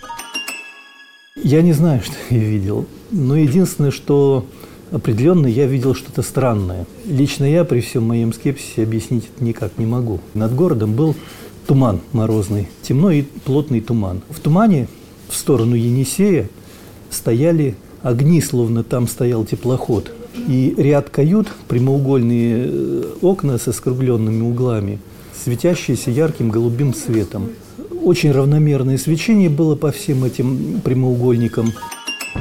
Я 1.34 1.60
не 1.60 1.72
знаю, 1.72 2.02
что 2.02 2.14
я 2.30 2.38
видел, 2.38 2.86
но 3.10 3.34
единственное, 3.34 3.90
что 3.90 4.46
определенно 4.92 5.48
я 5.48 5.66
видел 5.66 5.96
что-то 5.96 6.22
странное. 6.22 6.86
Лично 7.04 7.42
я 7.42 7.64
при 7.64 7.80
всем 7.80 8.04
моем 8.04 8.32
скепсисе 8.32 8.84
объяснить 8.84 9.28
это 9.34 9.42
никак 9.42 9.76
не 9.76 9.86
могу. 9.86 10.20
Над 10.34 10.54
городом 10.54 10.94
был 10.94 11.16
туман 11.66 12.00
морозный, 12.12 12.68
темно 12.82 13.10
и 13.10 13.22
плотный 13.22 13.80
туман. 13.80 14.22
В 14.30 14.38
тумане 14.38 14.86
в 15.28 15.34
сторону 15.34 15.74
Енисея 15.74 16.48
стояли 17.10 17.74
огни, 18.08 18.40
словно 18.40 18.82
там 18.82 19.08
стоял 19.08 19.44
теплоход. 19.44 20.12
И 20.48 20.74
ряд 20.76 21.10
кают, 21.10 21.48
прямоугольные 21.68 22.66
э, 22.66 23.02
окна 23.22 23.58
со 23.58 23.72
скругленными 23.72 24.42
углами, 24.42 24.98
светящиеся 25.34 26.10
ярким 26.10 26.50
голубым 26.50 26.94
светом 26.94 27.48
очень 28.06 28.30
равномерное 28.30 28.98
свечение 28.98 29.50
было 29.50 29.74
по 29.74 29.90
всем 29.90 30.22
этим 30.24 30.80
прямоугольникам. 30.80 31.72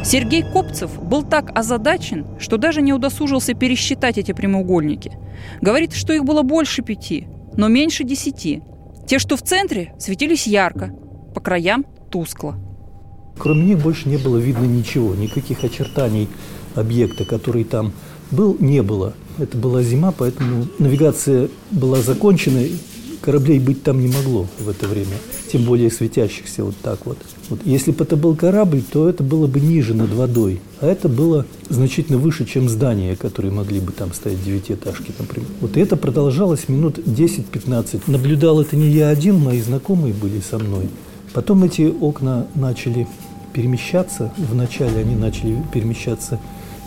Сергей 0.03 0.43
Копцев 0.43 1.01
был 1.01 1.24
так 1.24 1.57
озадачен, 1.57 2.25
что 2.39 2.57
даже 2.57 2.81
не 2.81 2.93
удосужился 2.93 3.55
пересчитать 3.55 4.19
эти 4.19 4.31
прямоугольники. 4.31 5.17
Говорит, 5.62 5.93
что 5.93 6.13
их 6.13 6.24
было 6.24 6.43
больше 6.43 6.84
пяти, 6.84 7.27
но 7.57 7.67
меньше 7.67 8.03
десяти. 8.03 8.62
Те, 9.07 9.17
что 9.17 9.38
в 9.38 9.41
центре, 9.41 9.93
светились 9.98 10.45
ярко, 10.45 10.91
по 11.34 11.41
краям 11.41 11.86
тускло. 12.12 12.55
Кроме 13.38 13.63
них 13.65 13.80
больше 13.80 14.10
не 14.10 14.18
было 14.18 14.38
видно 14.38 14.65
ничего, 14.65 15.15
никаких 15.15 15.63
очертаний 15.63 16.27
объекта, 16.74 17.25
который 17.25 17.63
там 17.63 17.94
был, 18.32 18.56
не 18.60 18.82
было. 18.82 19.13
Это 19.38 19.58
была 19.58 19.84
зима, 19.84 20.12
поэтому 20.12 20.68
навигация 20.80 21.50
была 21.72 22.01
закончена, 22.01 22.62
Кораблей 23.25 23.58
быть 23.58 23.82
там 23.82 24.01
не 24.01 24.08
могло 24.08 24.46
в 24.60 24.70
это 24.70 24.88
время, 24.88 25.15
тем 25.51 25.63
более 25.63 25.89
светящихся 25.89 26.63
вот 26.63 26.75
так 26.84 27.08
вот. 27.08 27.18
вот. 27.50 27.60
Если 27.65 27.89
бы 27.89 28.04
это 28.04 28.15
был 28.18 28.36
корабль, 28.36 28.84
то 28.84 29.10
это 29.10 29.24
было 29.24 29.48
бы 29.48 29.60
ниже 29.60 29.96
над 29.96 30.12
водой, 30.12 30.62
а 30.80 30.86
это 30.86 31.10
было 31.10 31.48
значительно 31.68 32.20
выше, 32.20 32.46
чем 32.46 32.70
здания, 32.70 33.15
которые 33.15 33.51
могли 33.51 33.80
бы 33.80 33.92
там 33.94 34.13
стоять 34.13 34.44
девятиэтажки, 34.44 35.12
например. 35.18 35.50
Вот 35.60 35.75
и 35.75 35.80
это 35.80 35.98
продолжалось 35.98 36.70
минут 36.70 37.00
10-15. 37.00 38.04
Наблюдал 38.06 38.62
это 38.62 38.75
не 38.75 38.89
я 38.89 39.10
один, 39.10 39.39
мои 39.39 39.60
знакомые 39.60 40.13
были 40.13 40.39
со 40.48 40.60
мной. 40.60 40.88
Потом 41.36 41.65
эти 41.65 41.94
окна 42.00 42.48
начали 42.56 43.08
перемещаться. 43.51 44.32
Вначале 44.38 45.01
они 45.01 45.15
начали 45.15 45.62
перемещаться 45.74 46.39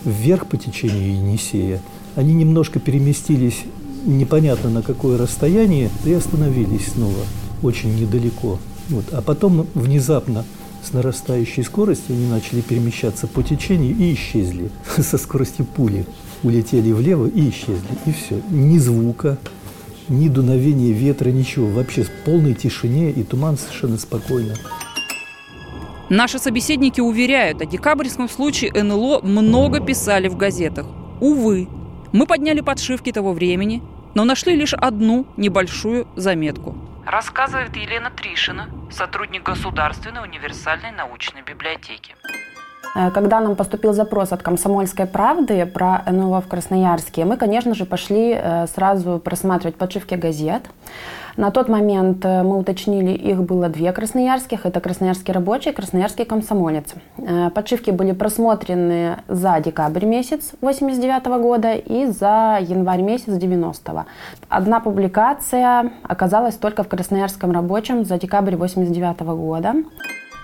вверх 0.07 0.47
по 0.47 0.57
течению 0.57 1.17
Енисея. 1.17 1.83
Они 2.17 2.33
немножко 2.33 2.81
переместились 2.81 3.64
непонятно 4.07 4.71
на 4.71 4.81
какое 4.81 5.19
расстояние, 5.19 5.90
и 6.07 6.14
остановились 6.14 6.93
снова 6.93 7.26
очень 7.62 7.95
недалеко. 7.95 8.59
Вот. 8.88 9.05
А 9.12 9.21
потом 9.21 9.67
внезапно 9.75 10.47
с 10.83 10.95
нарастающей 10.95 11.62
скоростью 11.62 12.17
они 12.17 12.26
начали 12.26 12.62
перемещаться 12.62 13.26
по 13.26 13.43
течению 13.43 13.95
и 13.99 14.14
исчезли 14.14 14.71
со 14.97 15.19
скоростью 15.19 15.67
пули. 15.67 16.07
Улетели 16.43 16.90
влево 16.93 17.26
и 17.26 17.50
исчезли. 17.50 17.99
И 18.07 18.12
все. 18.12 18.40
Ни 18.49 18.78
звука, 18.78 19.37
ни 20.08 20.28
дуновения 20.28 20.92
ветра, 20.92 21.30
ничего. 21.30 21.68
Вообще 21.68 22.02
в 22.02 22.10
полной 22.24 22.54
тишине 22.54 23.10
и 23.10 23.22
туман 23.22 23.56
совершенно 23.56 23.98
спокойно. 23.98 24.54
Наши 26.08 26.38
собеседники 26.38 27.00
уверяют, 27.00 27.60
о 27.60 27.66
декабрьском 27.66 28.28
случае 28.28 28.72
НЛО 28.72 29.20
много 29.22 29.80
писали 29.80 30.28
в 30.28 30.36
газетах. 30.36 30.86
Увы, 31.20 31.68
мы 32.12 32.26
подняли 32.26 32.60
подшивки 32.60 33.12
того 33.12 33.32
времени, 33.34 33.82
но 34.14 34.24
нашли 34.24 34.56
лишь 34.56 34.72
одну 34.72 35.26
небольшую 35.36 36.08
заметку. 36.16 36.74
Рассказывает 37.04 37.76
Елена 37.76 38.10
Тришина, 38.10 38.68
сотрудник 38.90 39.42
Государственной 39.42 40.22
универсальной 40.22 40.92
научной 40.92 41.42
библиотеки. 41.42 42.14
Э, 42.95 43.11
когда 43.11 43.40
нам 43.40 43.57
поступил 43.57 43.92
запрос 43.92 44.33
от 44.33 44.42
«Комсомольской 44.42 45.07
правды» 45.07 45.66
про 45.66 46.02
НЛО 46.07 46.40
в 46.40 46.49
Красноярске, 46.49 47.25
мы, 47.25 47.37
конечно 47.37 47.75
же, 47.75 47.85
пошли 47.85 48.35
э, 48.35 48.66
сразу 48.66 49.18
просматривать 49.18 49.76
подшивки 49.76 50.14
газет. 50.14 50.62
На 51.37 51.50
тот 51.50 51.68
момент 51.68 52.25
э, 52.25 52.42
мы 52.42 52.59
уточнили, 52.59 53.12
их 53.12 53.42
было 53.42 53.68
две 53.68 53.92
красноярских. 53.92 54.66
Это 54.66 54.80
красноярский 54.80 55.33
рабочий 55.33 55.71
и 55.71 55.73
красноярский 55.73 56.25
комсомолец. 56.25 56.95
Подшивки 57.54 57.90
были 57.90 58.12
просмотрены 58.12 59.18
за 59.28 59.61
декабрь 59.61 60.04
месяц 60.04 60.52
89 60.61 61.26
года 61.40 61.75
и 61.75 62.07
за 62.07 62.59
январь 62.61 63.02
месяц 63.02 63.35
90 63.35 63.92
-го. 63.92 64.04
Одна 64.49 64.80
публикация 64.80 65.92
оказалась 66.02 66.57
только 66.57 66.83
в 66.83 66.88
красноярском 66.88 67.52
рабочем 67.52 68.04
за 68.04 68.18
декабрь 68.18 68.57
89 68.57 69.21
года. 69.21 69.75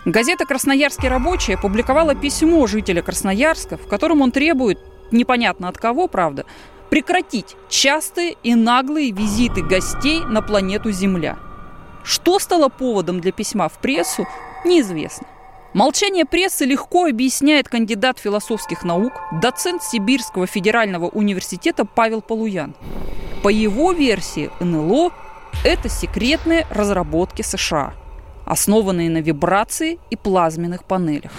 Газета 0.04 0.44
«Красноярский 0.44 1.08
рабочий» 1.08 1.54
опубликовала 1.54 2.14
письмо 2.14 2.66
жителя 2.66 3.00
Красноярска, 3.00 3.78
в 3.78 3.86
котором 3.86 4.20
он 4.20 4.32
требует, 4.32 4.78
непонятно 5.10 5.68
от 5.68 5.78
кого, 5.78 6.08
правда, 6.08 6.44
прекратить 6.90 7.56
частые 7.70 8.36
и 8.42 8.54
наглые 8.54 9.12
визиты 9.12 9.62
гостей 9.62 10.20
на 10.20 10.42
планету 10.42 10.90
Земля. 10.90 11.38
Что 12.02 12.38
стало 12.38 12.68
поводом 12.68 13.20
для 13.20 13.32
письма 13.32 13.70
в 13.70 13.78
прессу, 13.78 14.26
неизвестно. 14.66 15.26
Молчание 15.72 16.26
прессы 16.26 16.66
легко 16.66 17.06
объясняет 17.06 17.70
кандидат 17.70 18.18
философских 18.18 18.84
наук, 18.84 19.14
доцент 19.32 19.82
Сибирского 19.82 20.46
федерального 20.46 21.06
университета 21.08 21.86
Павел 21.86 22.20
Полуян. 22.20 22.74
По 23.42 23.48
его 23.48 23.92
версии 23.92 24.50
НЛО– 24.60 25.12
это 25.64 25.88
секретные 25.88 26.66
разработки 26.70 27.40
США, 27.40 27.94
основанные 28.44 29.10
на 29.10 29.18
вибрации 29.18 29.98
и 30.10 30.16
плазменных 30.16 30.84
панелях. 30.84 31.32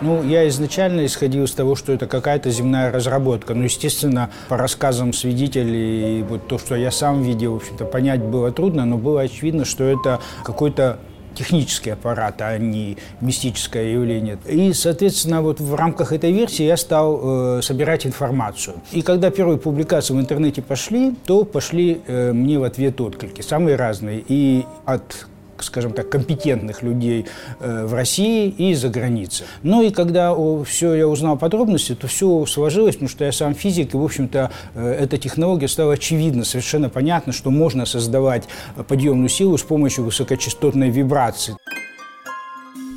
Ну, 0.00 0.22
я 0.22 0.46
изначально 0.48 1.06
исходил 1.06 1.44
из 1.44 1.52
того, 1.52 1.74
что 1.74 1.92
это 1.92 2.06
какая-то 2.06 2.50
земная 2.50 2.92
разработка. 2.92 3.54
Но, 3.54 3.64
естественно, 3.64 4.30
по 4.48 4.56
рассказам 4.56 5.12
свидетелей, 5.12 6.22
вот 6.22 6.46
то, 6.46 6.56
что 6.58 6.76
я 6.76 6.92
сам 6.92 7.22
видел, 7.22 7.54
в 7.54 7.56
общем-то, 7.56 7.84
понять 7.84 8.22
было 8.22 8.52
трудно, 8.52 8.84
но 8.84 8.96
было 8.96 9.22
очевидно, 9.22 9.64
что 9.64 9.82
это 9.82 10.20
какой-то 10.44 11.00
технический 11.38 11.90
аппарат, 11.90 12.40
а 12.40 12.58
не 12.58 12.96
мистическое 13.20 13.92
явление. 13.92 14.38
И, 14.46 14.72
соответственно, 14.72 15.40
вот 15.42 15.60
в 15.60 15.74
рамках 15.74 16.12
этой 16.12 16.32
версии 16.32 16.64
я 16.64 16.76
стал 16.76 17.58
э, 17.58 17.62
собирать 17.62 18.06
информацию. 18.06 18.76
И 18.92 19.02
когда 19.02 19.30
первые 19.30 19.58
публикации 19.58 20.14
в 20.14 20.20
интернете 20.20 20.62
пошли, 20.62 21.14
то 21.26 21.44
пошли 21.44 22.00
э, 22.06 22.32
мне 22.32 22.58
в 22.58 22.64
ответ 22.64 23.00
отклики, 23.00 23.42
самые 23.42 23.76
разные. 23.76 24.24
И 24.28 24.64
от 24.84 25.26
скажем 25.62 25.92
так, 25.92 26.08
компетентных 26.08 26.82
людей 26.82 27.26
э, 27.60 27.86
в 27.86 27.94
России 27.94 28.48
и 28.48 28.74
за 28.74 28.88
границей. 28.88 29.46
Ну 29.62 29.82
и 29.82 29.90
когда 29.90 30.34
все 30.64 30.94
я 30.94 31.08
узнал 31.08 31.36
подробности, 31.36 31.94
то 31.94 32.06
все 32.06 32.46
сложилось, 32.46 32.96
потому 32.96 33.08
что 33.08 33.24
я 33.24 33.32
сам 33.32 33.54
физик, 33.54 33.94
и, 33.94 33.96
в 33.96 34.04
общем-то, 34.04 34.50
э, 34.74 34.96
эта 35.00 35.18
технология 35.18 35.68
стала 35.68 35.94
очевидна, 35.94 36.44
совершенно 36.44 36.88
понятно, 36.88 37.32
что 37.32 37.50
можно 37.50 37.86
создавать 37.86 38.44
подъемную 38.86 39.28
силу 39.28 39.56
с 39.58 39.62
помощью 39.62 40.04
высокочастотной 40.04 40.90
вибрации. 40.90 41.56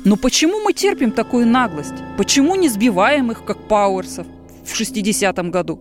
Но 0.04 0.16
почему 0.16 0.58
мы 0.60 0.72
терпим 0.72 1.12
такую 1.12 1.46
наглость? 1.46 1.94
Почему 2.16 2.56
не 2.56 2.68
сбиваем 2.68 3.30
их, 3.30 3.44
как 3.44 3.58
Пауэрсов 3.68 4.26
в 4.64 4.80
60-м 4.80 5.50
году? 5.52 5.78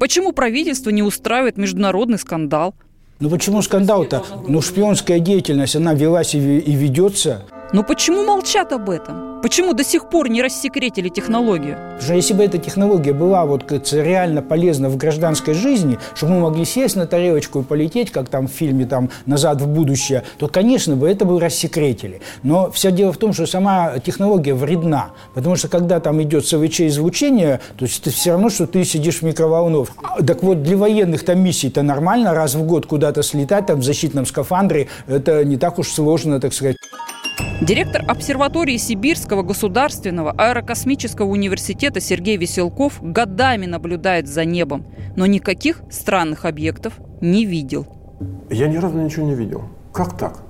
Почему 0.00 0.32
правительство 0.32 0.90
не 0.90 1.02
устраивает 1.02 1.58
международный 1.58 2.18
скандал? 2.18 2.74
Ну 3.20 3.30
почему 3.30 3.62
скандал-то? 3.62 4.22
Ну 4.46 4.60
шпионская 4.60 5.18
деятельность, 5.18 5.74
она 5.74 5.94
велась 5.94 6.34
и 6.34 6.38
ведется. 6.38 7.42
Но 7.70 7.82
почему 7.82 8.24
молчат 8.24 8.72
об 8.72 8.88
этом? 8.88 9.42
Почему 9.42 9.74
до 9.74 9.84
сих 9.84 10.08
пор 10.08 10.30
не 10.30 10.42
рассекретили 10.42 11.10
технологию? 11.10 11.76
Потому 11.76 12.00
что 12.00 12.14
если 12.14 12.32
бы 12.32 12.42
эта 12.42 12.56
технология 12.56 13.12
была 13.12 13.44
вот 13.44 13.70
реально 13.92 14.40
полезна 14.40 14.88
в 14.88 14.96
гражданской 14.96 15.52
жизни, 15.52 15.98
чтобы 16.14 16.32
мы 16.32 16.40
могли 16.40 16.64
сесть 16.64 16.96
на 16.96 17.06
тарелочку 17.06 17.60
и 17.60 17.62
полететь, 17.62 18.10
как 18.10 18.30
там 18.30 18.48
в 18.48 18.50
фильме 18.50 18.86
там 18.86 19.10
«Назад 19.26 19.60
в 19.60 19.68
будущее», 19.68 20.24
то, 20.38 20.48
конечно 20.48 20.96
бы, 20.96 21.10
это 21.10 21.26
бы 21.26 21.38
рассекретили. 21.38 22.22
Но 22.42 22.70
все 22.70 22.90
дело 22.90 23.12
в 23.12 23.18
том, 23.18 23.34
что 23.34 23.46
сама 23.46 23.98
технология 23.98 24.54
вредна. 24.54 25.10
Потому 25.34 25.54
что 25.54 25.68
когда 25.68 26.00
там 26.00 26.22
идет 26.22 26.46
СВЧ-излучение, 26.46 27.60
то 27.76 27.84
есть 27.84 28.00
это 28.00 28.10
все 28.10 28.32
равно, 28.32 28.48
что 28.48 28.66
ты 28.66 28.82
сидишь 28.84 29.18
в 29.18 29.22
микроволновке. 29.22 29.92
А, 30.02 30.22
так 30.24 30.42
вот, 30.42 30.62
для 30.62 30.76
военных 30.78 31.22
там 31.22 31.44
миссий-то 31.44 31.82
нормально 31.82 32.32
раз 32.32 32.54
в 32.54 32.64
год 32.64 32.86
куда-то 32.86 33.22
слетать 33.22 33.66
там 33.66 33.80
в 33.80 33.84
защитном 33.84 34.24
скафандре, 34.24 34.88
это 35.06 35.44
не 35.44 35.58
так 35.58 35.78
уж 35.78 35.88
сложно, 35.88 36.40
так 36.40 36.54
сказать. 36.54 36.76
Директор 37.60 38.02
обсерватории 38.08 38.76
Сибирского 38.76 39.42
государственного 39.42 40.32
аэрокосмического 40.32 41.26
университета 41.26 42.00
Сергей 42.00 42.36
Веселков 42.36 42.98
годами 43.02 43.66
наблюдает 43.66 44.28
за 44.28 44.44
небом, 44.44 44.86
но 45.16 45.26
никаких 45.26 45.82
странных 45.90 46.44
объектов 46.44 46.94
не 47.20 47.44
видел. 47.44 47.86
Я 48.48 48.68
ни 48.68 48.76
разу 48.76 48.98
ничего 48.98 49.26
не 49.26 49.34
видел. 49.34 49.64
Как 49.92 50.16
так? 50.16 50.42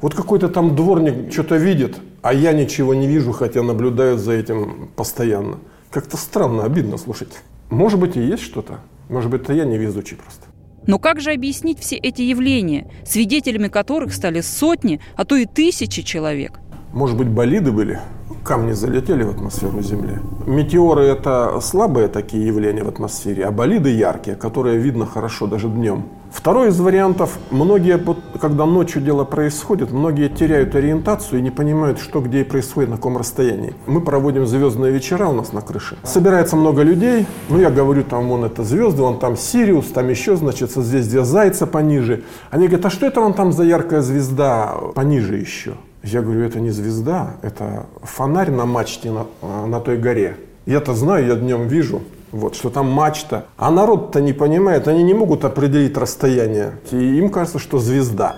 Вот 0.00 0.14
какой-то 0.14 0.48
там 0.48 0.74
дворник 0.76 1.32
что-то 1.32 1.56
видит, 1.56 1.98
а 2.22 2.32
я 2.32 2.52
ничего 2.52 2.94
не 2.94 3.06
вижу, 3.06 3.32
хотя 3.32 3.62
наблюдаю 3.62 4.18
за 4.18 4.32
этим 4.32 4.90
постоянно. 4.96 5.58
Как-то 5.90 6.16
странно, 6.16 6.64
обидно 6.64 6.98
слушать. 6.98 7.32
Может 7.70 7.98
быть 8.00 8.16
и 8.16 8.20
есть 8.20 8.42
что-то. 8.42 8.80
Может 9.08 9.30
быть, 9.30 9.42
это 9.42 9.52
я 9.52 9.64
невезучий 9.64 10.16
просто. 10.16 10.46
Но 10.86 10.98
как 10.98 11.20
же 11.20 11.32
объяснить 11.32 11.80
все 11.80 11.96
эти 11.96 12.22
явления, 12.22 12.88
свидетелями 13.04 13.68
которых 13.68 14.14
стали 14.14 14.40
сотни, 14.40 15.00
а 15.16 15.24
то 15.24 15.36
и 15.36 15.46
тысячи 15.46 16.02
человек? 16.02 16.60
Может 16.92 17.16
быть, 17.16 17.28
болиды 17.28 17.72
были? 17.72 18.00
Камни 18.46 18.74
залетели 18.74 19.24
в 19.24 19.30
атмосферу 19.30 19.82
Земли. 19.82 20.20
Метеоры– 20.46 21.02
это 21.06 21.58
слабые 21.60 22.06
такие 22.06 22.46
явления 22.46 22.84
в 22.84 22.88
атмосфере, 22.88 23.44
а 23.44 23.50
болиды 23.50 23.90
яркие, 23.90 24.36
которые 24.36 24.78
видно 24.78 25.04
хорошо 25.04 25.48
даже 25.48 25.68
днем. 25.68 26.04
Второй 26.30 26.68
из 26.68 26.78
вариантов, 26.78 27.38
многие, 27.50 28.00
когда 28.40 28.64
ночью 28.64 29.02
дело 29.02 29.24
происходит, 29.24 29.90
многие 29.90 30.28
теряют 30.28 30.76
ориентацию 30.76 31.40
и 31.40 31.42
не 31.42 31.50
понимают, 31.50 31.98
что 31.98 32.20
где 32.20 32.42
и 32.42 32.44
происходит, 32.44 32.90
на 32.90 32.96
каком 32.96 33.16
расстоянии. 33.16 33.74
Мы 33.86 34.00
проводим 34.00 34.46
звездные 34.46 34.92
вечера 34.92 35.26
у 35.26 35.32
нас 35.32 35.52
на 35.52 35.60
крыше. 35.60 35.96
Собирается 36.04 36.54
много 36.54 36.82
людей, 36.82 37.26
ну 37.48 37.58
я 37.58 37.70
говорю, 37.70 38.04
там 38.04 38.28
вон 38.28 38.44
это 38.44 38.62
звезды, 38.62 39.02
вон 39.02 39.18
там 39.18 39.36
Сириус, 39.36 39.86
там 39.86 40.08
еще, 40.08 40.36
значит, 40.36 40.70
созвездие 40.70 41.24
Зайца 41.24 41.66
пониже. 41.66 42.22
Они 42.50 42.68
говорят, 42.68 42.86
а 42.86 42.90
что 42.90 43.06
это 43.06 43.20
вон 43.20 43.34
там 43.34 43.52
за 43.52 43.64
яркая 43.64 44.02
звезда 44.02 44.76
пониже 44.94 45.36
еще? 45.36 45.72
Я 46.02 46.22
говорю, 46.22 46.42
это 46.42 46.60
не 46.60 46.70
звезда, 46.70 47.36
это 47.42 47.86
фонарь 48.02 48.50
на 48.50 48.64
мачте 48.66 49.10
на, 49.10 49.26
на 49.66 49.80
той 49.80 49.96
горе. 49.96 50.36
Я-то 50.66 50.94
знаю, 50.94 51.26
я 51.26 51.34
днем 51.34 51.68
вижу 51.68 52.02
вот, 52.32 52.54
что 52.54 52.70
там 52.70 52.90
мачта. 52.90 53.46
А 53.56 53.70
народ-то 53.70 54.20
не 54.20 54.32
понимает, 54.32 54.88
они 54.88 55.02
не 55.02 55.14
могут 55.14 55.44
определить 55.44 55.96
расстояние. 55.96 56.72
И 56.90 56.96
им 56.96 57.30
кажется, 57.30 57.58
что 57.58 57.78
звезда. 57.78 58.36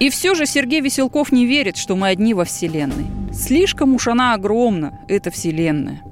И 0.00 0.10
все 0.10 0.34
же 0.34 0.44
Сергей 0.46 0.80
Веселков 0.80 1.30
не 1.30 1.46
верит, 1.46 1.76
что 1.76 1.94
мы 1.94 2.08
одни 2.08 2.34
во 2.34 2.44
Вселенной. 2.44 3.06
Слишком 3.32 3.94
уж 3.94 4.08
она 4.08 4.34
огромна, 4.34 5.00
эта 5.08 5.30
Вселенная. 5.30 6.02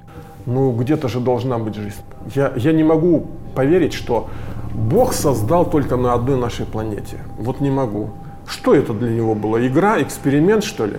Ну, 0.45 0.71
где-то 0.71 1.07
же 1.07 1.19
должна 1.19 1.57
быть 1.57 1.75
жизнь. 1.75 2.01
Я, 2.35 2.53
я 2.55 2.71
не 2.71 2.83
могу 2.83 3.27
поверить, 3.55 3.93
что 3.93 4.29
Бог 4.73 5.13
создал 5.13 5.69
только 5.69 5.95
на 5.97 6.13
одной 6.13 6.39
нашей 6.39 6.65
планете. 6.65 7.17
Вот 7.37 7.61
не 7.61 7.69
могу. 7.69 8.09
Что 8.47 8.75
это 8.75 8.93
для 8.93 9.09
него 9.09 9.35
было? 9.35 9.65
Игра, 9.65 10.01
эксперимент, 10.01 10.63
что 10.63 10.85
ли? 10.85 10.97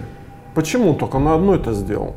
Почему 0.54 0.94
только 0.94 1.18
на 1.18 1.34
одной 1.34 1.58
это 1.58 1.72
сделал? 1.72 2.14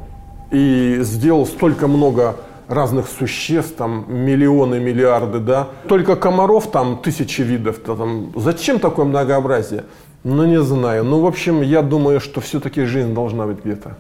И 0.51 0.99
сделал 1.01 1.45
столько 1.45 1.87
много 1.87 2.35
разных 2.67 3.07
существ, 3.07 3.75
там 3.77 4.05
миллионы, 4.07 4.79
миллиарды, 4.79 5.39
да. 5.39 5.67
Только 5.87 6.15
комаров 6.15 6.71
там 6.71 6.97
тысячи 6.97 7.41
видов. 7.41 7.79
-то, 7.79 7.97
там. 7.97 8.31
Зачем 8.35 8.79
такое 8.79 9.05
многообразие? 9.05 9.83
Ну, 10.23 10.45
не 10.45 10.61
знаю. 10.61 11.03
Ну, 11.03 11.21
в 11.21 11.25
общем, 11.25 11.61
я 11.61 11.81
думаю, 11.81 12.19
что 12.19 12.41
все-таки 12.41 12.85
жизнь 12.85 13.13
должна 13.13 13.45
быть 13.45 13.63
где-то. 13.63 13.97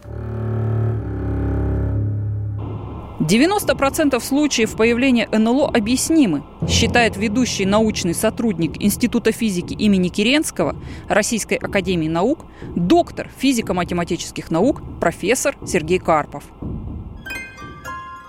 90% 3.27 4.17
случаев 4.21 4.77
появления 4.77 5.27
НЛО 5.29 5.67
объяснимы, 5.67 6.43
считает 6.65 7.17
ведущий 7.17 7.65
научный 7.65 8.13
сотрудник 8.13 8.81
Института 8.81 9.33
физики 9.33 9.73
имени 9.73 10.07
Керенского 10.07 10.77
Российской 11.09 11.55
академии 11.55 12.07
наук, 12.07 12.45
доктор 12.73 13.29
физико-математических 13.37 14.49
наук, 14.49 14.81
профессор 15.01 15.57
Сергей 15.65 15.99
Карпов. 15.99 16.45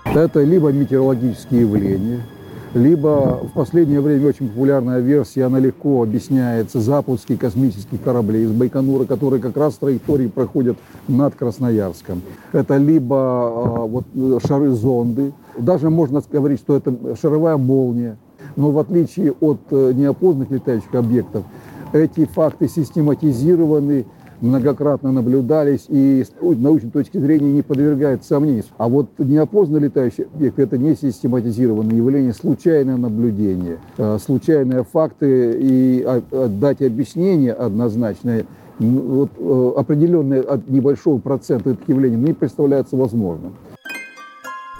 Это 0.03 0.43
либо 0.43 0.69
метеорологические 0.73 1.61
явления, 1.61 2.25
либо 2.73 3.39
в 3.43 3.53
последнее 3.53 4.01
время 4.01 4.27
очень 4.27 4.49
популярная 4.49 4.99
версия, 4.99 5.45
она 5.45 5.59
легко 5.59 6.03
объясняется, 6.03 6.79
запуски 6.79 7.35
космических 7.35 8.01
кораблей 8.01 8.43
из 8.43 8.51
Байконура, 8.51 9.05
которые 9.05 9.41
как 9.41 9.57
раз 9.57 9.75
траектории 9.75 10.27
проходят 10.27 10.77
над 11.07 11.35
Красноярском. 11.35 12.21
Это 12.53 12.77
либо 12.77 13.17
а, 13.17 13.85
вот, 13.85 14.05
шары-зонды, 14.45 15.33
даже 15.57 15.89
можно 15.89 16.21
говорить, 16.31 16.59
что 16.59 16.77
это 16.77 16.93
шаровая 17.19 17.57
молния. 17.57 18.17
Но 18.55 18.71
в 18.71 18.79
отличие 18.79 19.33
от 19.39 19.59
э, 19.71 19.93
неопознанных 19.93 20.51
летающих 20.51 20.93
объектов, 20.93 21.45
эти 21.93 22.25
факты 22.25 22.67
систематизированы 22.67 24.05
многократно 24.41 25.11
наблюдались 25.11 25.85
и 25.87 26.23
с 26.23 26.31
научной 26.41 26.91
точки 26.91 27.17
зрения 27.17 27.51
не 27.51 27.61
подвергают 27.61 28.23
сомнению. 28.23 28.63
А 28.77 28.87
вот 28.87 29.07
неопознанный 29.17 29.85
летающий 29.85 30.25
объект– 30.25 30.59
это 30.59 30.77
не 30.77 30.95
систематизированное 30.95 31.95
явление, 31.95 32.33
случайное 32.33 32.97
наблюдение, 32.97 33.77
э, 33.97 34.17
случайные 34.23 34.83
факты 34.83 35.57
и 35.59 36.07
дать 36.31 36.81
объяснение 36.81 37.53
однозначное 37.53 38.45
вот, 38.79 39.31
э, 39.37 39.71
определенное 39.77 40.41
от 40.41 40.69
небольшого 40.69 41.19
процента 41.19 41.71
этих 41.71 41.87
явлений 41.87 42.15
не 42.15 42.33
представляется 42.33 42.95
возможным. 42.95 43.53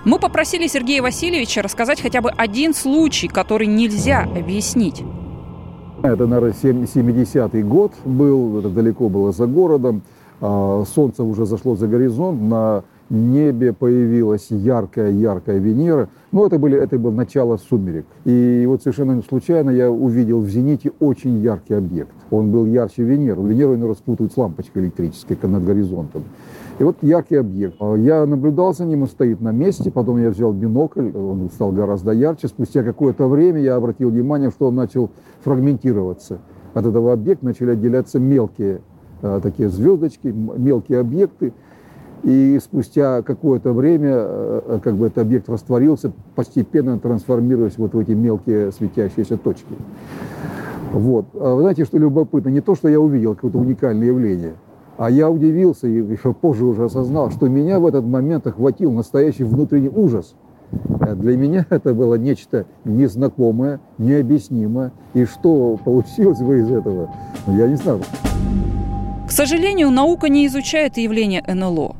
Мы 0.06 0.18
попросили 0.18 0.68
Сергея 0.68 1.02
Васильевича 1.02 1.62
рассказать 1.62 2.02
хотя 2.02 2.22
бы 2.22 2.32
один 2.32 2.74
случай, 2.74 3.28
который 3.28 3.68
нельзя 3.68 4.24
объяснить. 4.24 5.04
Это, 6.02 6.28
наверное, 6.28 6.54
70-й 6.54 7.64
год 7.64 7.92
был, 8.06 8.60
это 8.60 8.70
далеко 8.70 9.10
было 9.10 9.34
за 9.34 9.48
городом. 9.48 10.02
А, 10.40 10.84
солнце 10.88 11.24
уже 11.24 11.46
зашло 11.46 11.76
за 11.76 11.88
горизонт, 11.88 12.42
на 12.42 12.84
небе 13.10 13.74
появилась 13.74 14.48
яркая-яркая 14.50 15.58
Венера. 15.58 16.08
Но 16.32 16.46
это, 16.46 16.58
были, 16.58 16.78
это 16.78 16.98
было 16.98 17.12
начало 17.12 17.58
сумерек. 17.58 18.06
И 18.24 18.64
вот 18.66 18.82
совершенно 18.82 19.22
случайно 19.28 19.72
я 19.72 19.92
увидел 19.92 20.40
в 20.40 20.50
зените 20.50 20.92
очень 21.00 21.40
яркий 21.40 21.74
объект. 21.74 22.14
Он 22.32 22.50
был 22.52 22.66
ярче 22.66 23.04
Венеры. 23.04 23.42
Венеру 23.42 23.74
они 23.74 23.84
распутывают 23.84 24.32
с 24.32 24.38
лампочкой 24.38 24.84
электрической 24.84 25.38
над 25.50 25.66
горизонтом. 25.66 26.24
И 26.80 26.84
вот 26.84 26.96
яркий 27.02 27.36
объект. 27.36 27.76
А, 27.80 27.96
я 27.96 28.26
наблюдал 28.26 28.74
за 28.74 28.86
ним, 28.86 29.02
он 29.02 29.10
стоит 29.10 29.42
на 29.42 29.52
месте, 29.52 29.92
потом 29.92 30.18
я 30.18 30.30
взял 30.30 30.54
бинокль, 30.54 31.12
он 31.12 31.50
стал 31.54 31.74
гораздо 31.74 32.14
ярче. 32.14 32.48
Спустя 32.48 32.84
какое-то 32.84 33.28
время 33.28 33.60
я 33.60 33.76
обратил 33.76 34.10
внимание, 34.10 34.50
что 34.50 34.68
он 34.68 34.76
начал 34.76 35.12
фрагментироваться. 35.42 36.40
От 36.74 36.86
этого 36.86 37.12
объекта 37.12 37.46
начали 37.46 37.72
отделяться 37.72 38.20
мелкие 38.20 38.80
а, 39.22 39.42
такие 39.42 39.68
звездочки, 39.68 40.28
мелкие 40.28 41.00
объекты. 41.00 41.54
И 42.24 42.60
спустя 42.64 43.24
какое-то 43.24 43.74
время 43.74 44.14
а, 44.14 44.80
как 44.82 44.96
бы 44.96 45.08
этот 45.08 45.18
объект 45.18 45.50
растворился, 45.50 46.14
постепенно 46.36 46.98
трансформируясь 46.98 47.78
вот 47.78 47.94
в 47.94 48.00
эти 48.00 48.12
мелкие 48.12 48.72
светящиеся 48.72 49.36
точки. 49.36 49.76
Вот. 50.94 51.26
Вы 51.34 51.60
знаете, 51.60 51.84
что 51.84 51.98
любопытно? 51.98 52.48
Не 52.48 52.62
то, 52.62 52.74
что 52.74 52.88
я 52.88 53.02
увидел 53.02 53.36
какое-то 53.36 53.58
уникальное 53.58 54.08
явление– 54.08 54.54
а 55.00 55.10
я 55.10 55.30
удивился 55.30 55.88
и 55.88 55.94
еще 55.94 56.34
позже 56.34 56.66
уже 56.66 56.84
осознал, 56.84 57.32
что 57.32 57.48
меня 57.48 57.80
в 57.80 57.88
этот 57.88 58.04
момент 58.04 58.46
охватил 58.46 58.92
настоящий 58.92 59.46
внутренний 59.46 59.88
ужас. 59.88 60.36
Э, 61.00 61.16
для 61.16 61.38
меня 61.38 61.66
это 61.70 61.94
было 61.94 62.16
нечто 62.16 62.66
незнакомое, 62.84 63.80
необъяснимое. 63.98 64.92
И 65.14 65.24
что 65.24 65.80
получилось 65.86 66.42
бы 66.42 66.60
из 66.60 66.70
этого, 66.70 67.16
я 67.48 67.68
не 67.68 67.78
знаю. 67.78 68.02
К 69.26 69.32
сожалению, 69.32 69.90
наука 69.90 70.28
не 70.28 70.46
изучает 70.48 70.98
явление 70.98 71.46
НЛО. 71.48 71.96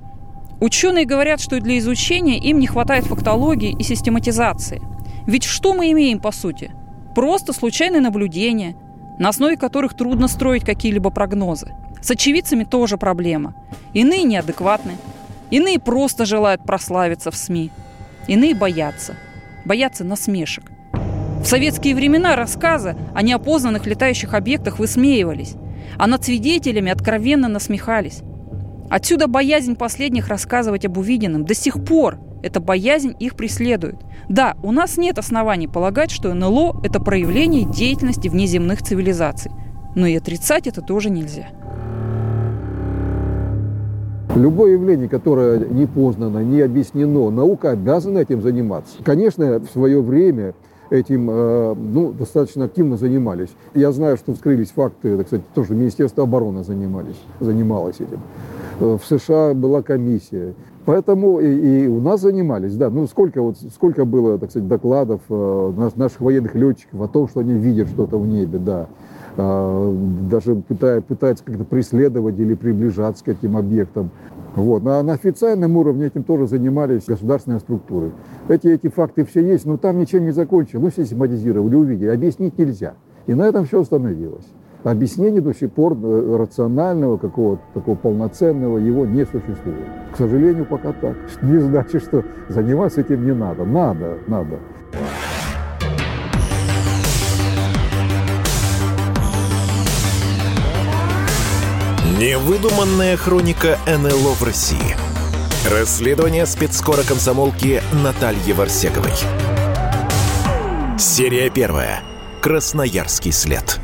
Ученые 0.60 1.06
говорят, 1.06 1.40
что 1.40 1.62
для 1.62 1.78
изучения 1.78 2.38
им 2.38 2.60
не 2.60 2.68
хватает 2.68 3.06
фактологии 3.06 3.74
и 3.80 3.84
систематизации. 3.84 4.82
Ведь 5.26 5.46
что 5.46 5.74
мы 5.74 5.94
имеем 5.94 6.20
по 6.20 6.34
сути? 6.34 6.72
Просто 7.16 7.54
случайные 7.54 8.02
наблюдения, 8.02 8.76
на 9.20 9.30
основе 9.30 9.56
которых 9.56 9.94
трудно 9.94 10.28
строить 10.28 10.66
какие-либо 10.66 11.12
прогнозы. 11.12 11.72
С 12.02 12.12
очевидцами 12.12 12.64
тоже 12.64 12.98
проблема. 12.98 13.56
Иные 13.94 14.24
неадекватны, 14.24 14.94
иные 15.52 15.80
просто 15.80 16.26
желают 16.26 16.64
прославиться 16.64 17.32
в 17.32 17.36
СМИ, 17.36 17.72
иные 18.28 18.56
боятся. 18.56 19.16
Боятся 19.66 20.04
насмешек. 20.04 20.72
В 21.42 21.46
советские 21.46 21.96
времена 21.96 22.36
рассказы 22.36 22.96
о 23.14 23.22
неопознанных 23.22 23.86
летающих 23.86 24.34
объектах 24.34 24.80
высмеивались, 24.80 25.56
а 25.98 26.08
над 26.08 26.24
свидетелями 26.24 26.92
откровенно 26.92 27.48
насмехались. 27.48 28.22
Отсюда 28.90 29.28
боязнь 29.28 29.76
последних 29.76 30.28
рассказывать 30.28 30.86
об 30.86 30.98
увиденном. 30.98 31.46
До 31.46 31.54
сих 31.54 31.84
пор 31.84 32.20
эта 32.42 32.60
боязнь 32.60 33.16
их 33.20 33.36
преследует. 33.36 33.98
Да, 34.28 34.56
у 34.64 34.72
нас 34.72 34.98
нет 34.98 35.20
оснований 35.20 35.68
полагать, 35.68 36.12
что 36.12 36.34
НЛО– 36.34 36.82
это 36.84 37.00
проявление 37.00 37.66
деятельности 37.66 38.28
внеземных 38.28 38.82
цивилизаций. 38.82 39.52
Но 39.96 40.08
и 40.08 40.16
отрицать 40.16 40.68
это 40.68 40.82
тоже 40.82 41.10
нельзя. 41.10 41.50
Любое 44.36 44.74
явление, 44.74 45.10
которое 45.10 45.60
не 45.60 45.88
познано, 45.88 46.40
не 46.40 46.62
объяснено, 46.62 47.32
наука 47.32 47.72
обязана 47.72 48.20
этим 48.20 48.42
заниматься. 48.42 48.98
Конечно, 49.04 49.60
в 49.60 49.66
свое 49.72 50.02
время 50.02 50.54
этим 50.92 51.30
э, 51.30 51.76
ну, 51.76 52.12
достаточно 52.12 52.66
активно 52.66 52.98
занимались. 52.98 53.50
Я 53.74 53.92
знаю, 53.92 54.18
что 54.18 54.34
вскрылись 54.34 54.70
факты, 54.70 55.18
так 55.18 55.28
сказать, 55.28 55.46
тоже 55.54 55.74
Министерство 55.74 56.24
обороны 56.24 56.64
занимались, 56.64 57.20
занималось 57.40 57.96
этим. 57.96 58.20
Э, 58.80 58.98
в 59.02 59.06
США 59.06 59.54
была 59.54 59.82
комиссия. 59.82 60.54
Поэтому 60.86 61.40
и, 61.40 61.84
и 61.84 61.88
у 61.88 62.00
нас 62.00 62.22
занимались, 62.22 62.76
да. 62.76 62.90
Ну, 62.90 63.08
сколько, 63.08 63.42
вот, 63.42 63.58
сколько 63.74 64.06
было, 64.06 64.38
так 64.38 64.50
сказать, 64.52 64.68
докладов 64.68 65.22
э, 65.30 65.90
наших 65.96 66.22
военных 66.22 66.56
летчиков 66.56 67.02
о 67.02 67.08
том, 67.08 67.28
что 67.28 67.42
они 67.42 67.54
видят 67.54 67.90
что-то 67.90 68.18
в 68.18 68.28
небе, 68.28 68.60
да. 68.60 68.88
А, 69.38 69.96
даже 70.30 70.56
пытая, 70.56 71.02
пытаются 71.02 71.44
как-то 71.44 71.64
преследовать 71.64 72.40
или 72.40 72.54
приближаться 72.54 73.24
к 73.24 73.28
этим 73.30 73.58
объектам. 73.58 74.12
Вот. 74.56 74.86
А 74.86 75.04
на 75.04 75.14
официальном 75.14 75.78
уровне 75.78 76.08
этим 76.08 76.24
тоже 76.24 76.48
занимались 76.48 77.06
государственные 77.06 77.60
структуры. 77.60 78.12
Эти, 78.48 78.68
эти 78.68 78.88
факты 78.88 79.24
все 79.26 79.42
есть, 79.42 79.66
но 79.66 79.78
там 79.78 80.00
ничем 80.00 80.26
не 80.26 80.32
закончилось. 80.32 80.96
Ну, 80.98 81.04
систематизировали, 81.04 81.76
увидели. 81.76 82.10
Объяснить 82.10 82.58
нельзя. 82.58 82.94
И 83.28 83.34
на 83.34 83.44
этом 83.48 83.66
все 83.66 83.82
остановилось. 83.82 84.48
Объяснения 84.84 85.42
до 85.42 85.54
сих 85.54 85.72
пор 85.72 85.98
э, 86.02 86.38
рационального, 86.38 87.18
какого-то 87.18 87.62
такого 87.74 87.96
полноценного 87.96 88.78
его 88.78 89.06
не 89.06 89.26
существует. 89.26 89.86
К 90.14 90.18
сожалению, 90.18 90.66
пока 90.66 90.94
так. 90.94 91.18
Не 91.42 91.60
значит, 91.60 92.02
что 92.02 92.24
заниматься 92.48 93.02
этим 93.02 93.26
не 93.26 93.34
надо. 93.34 93.66
Надо, 93.66 94.18
надо. 94.28 94.60
Невыдуманная 102.20 103.16
хроника 103.16 103.80
НЛО 103.88 104.34
в 104.34 104.44
России. 104.44 104.98
Расследование 105.72 106.46
спецскора 106.46 107.04
комсомолки 107.04 107.82
Натальи 107.94 108.52
Варсеговой. 108.52 109.14
Серия 110.98 111.50
первая. 111.50 112.02
Красноярский 112.42 113.32
след. 113.32 113.80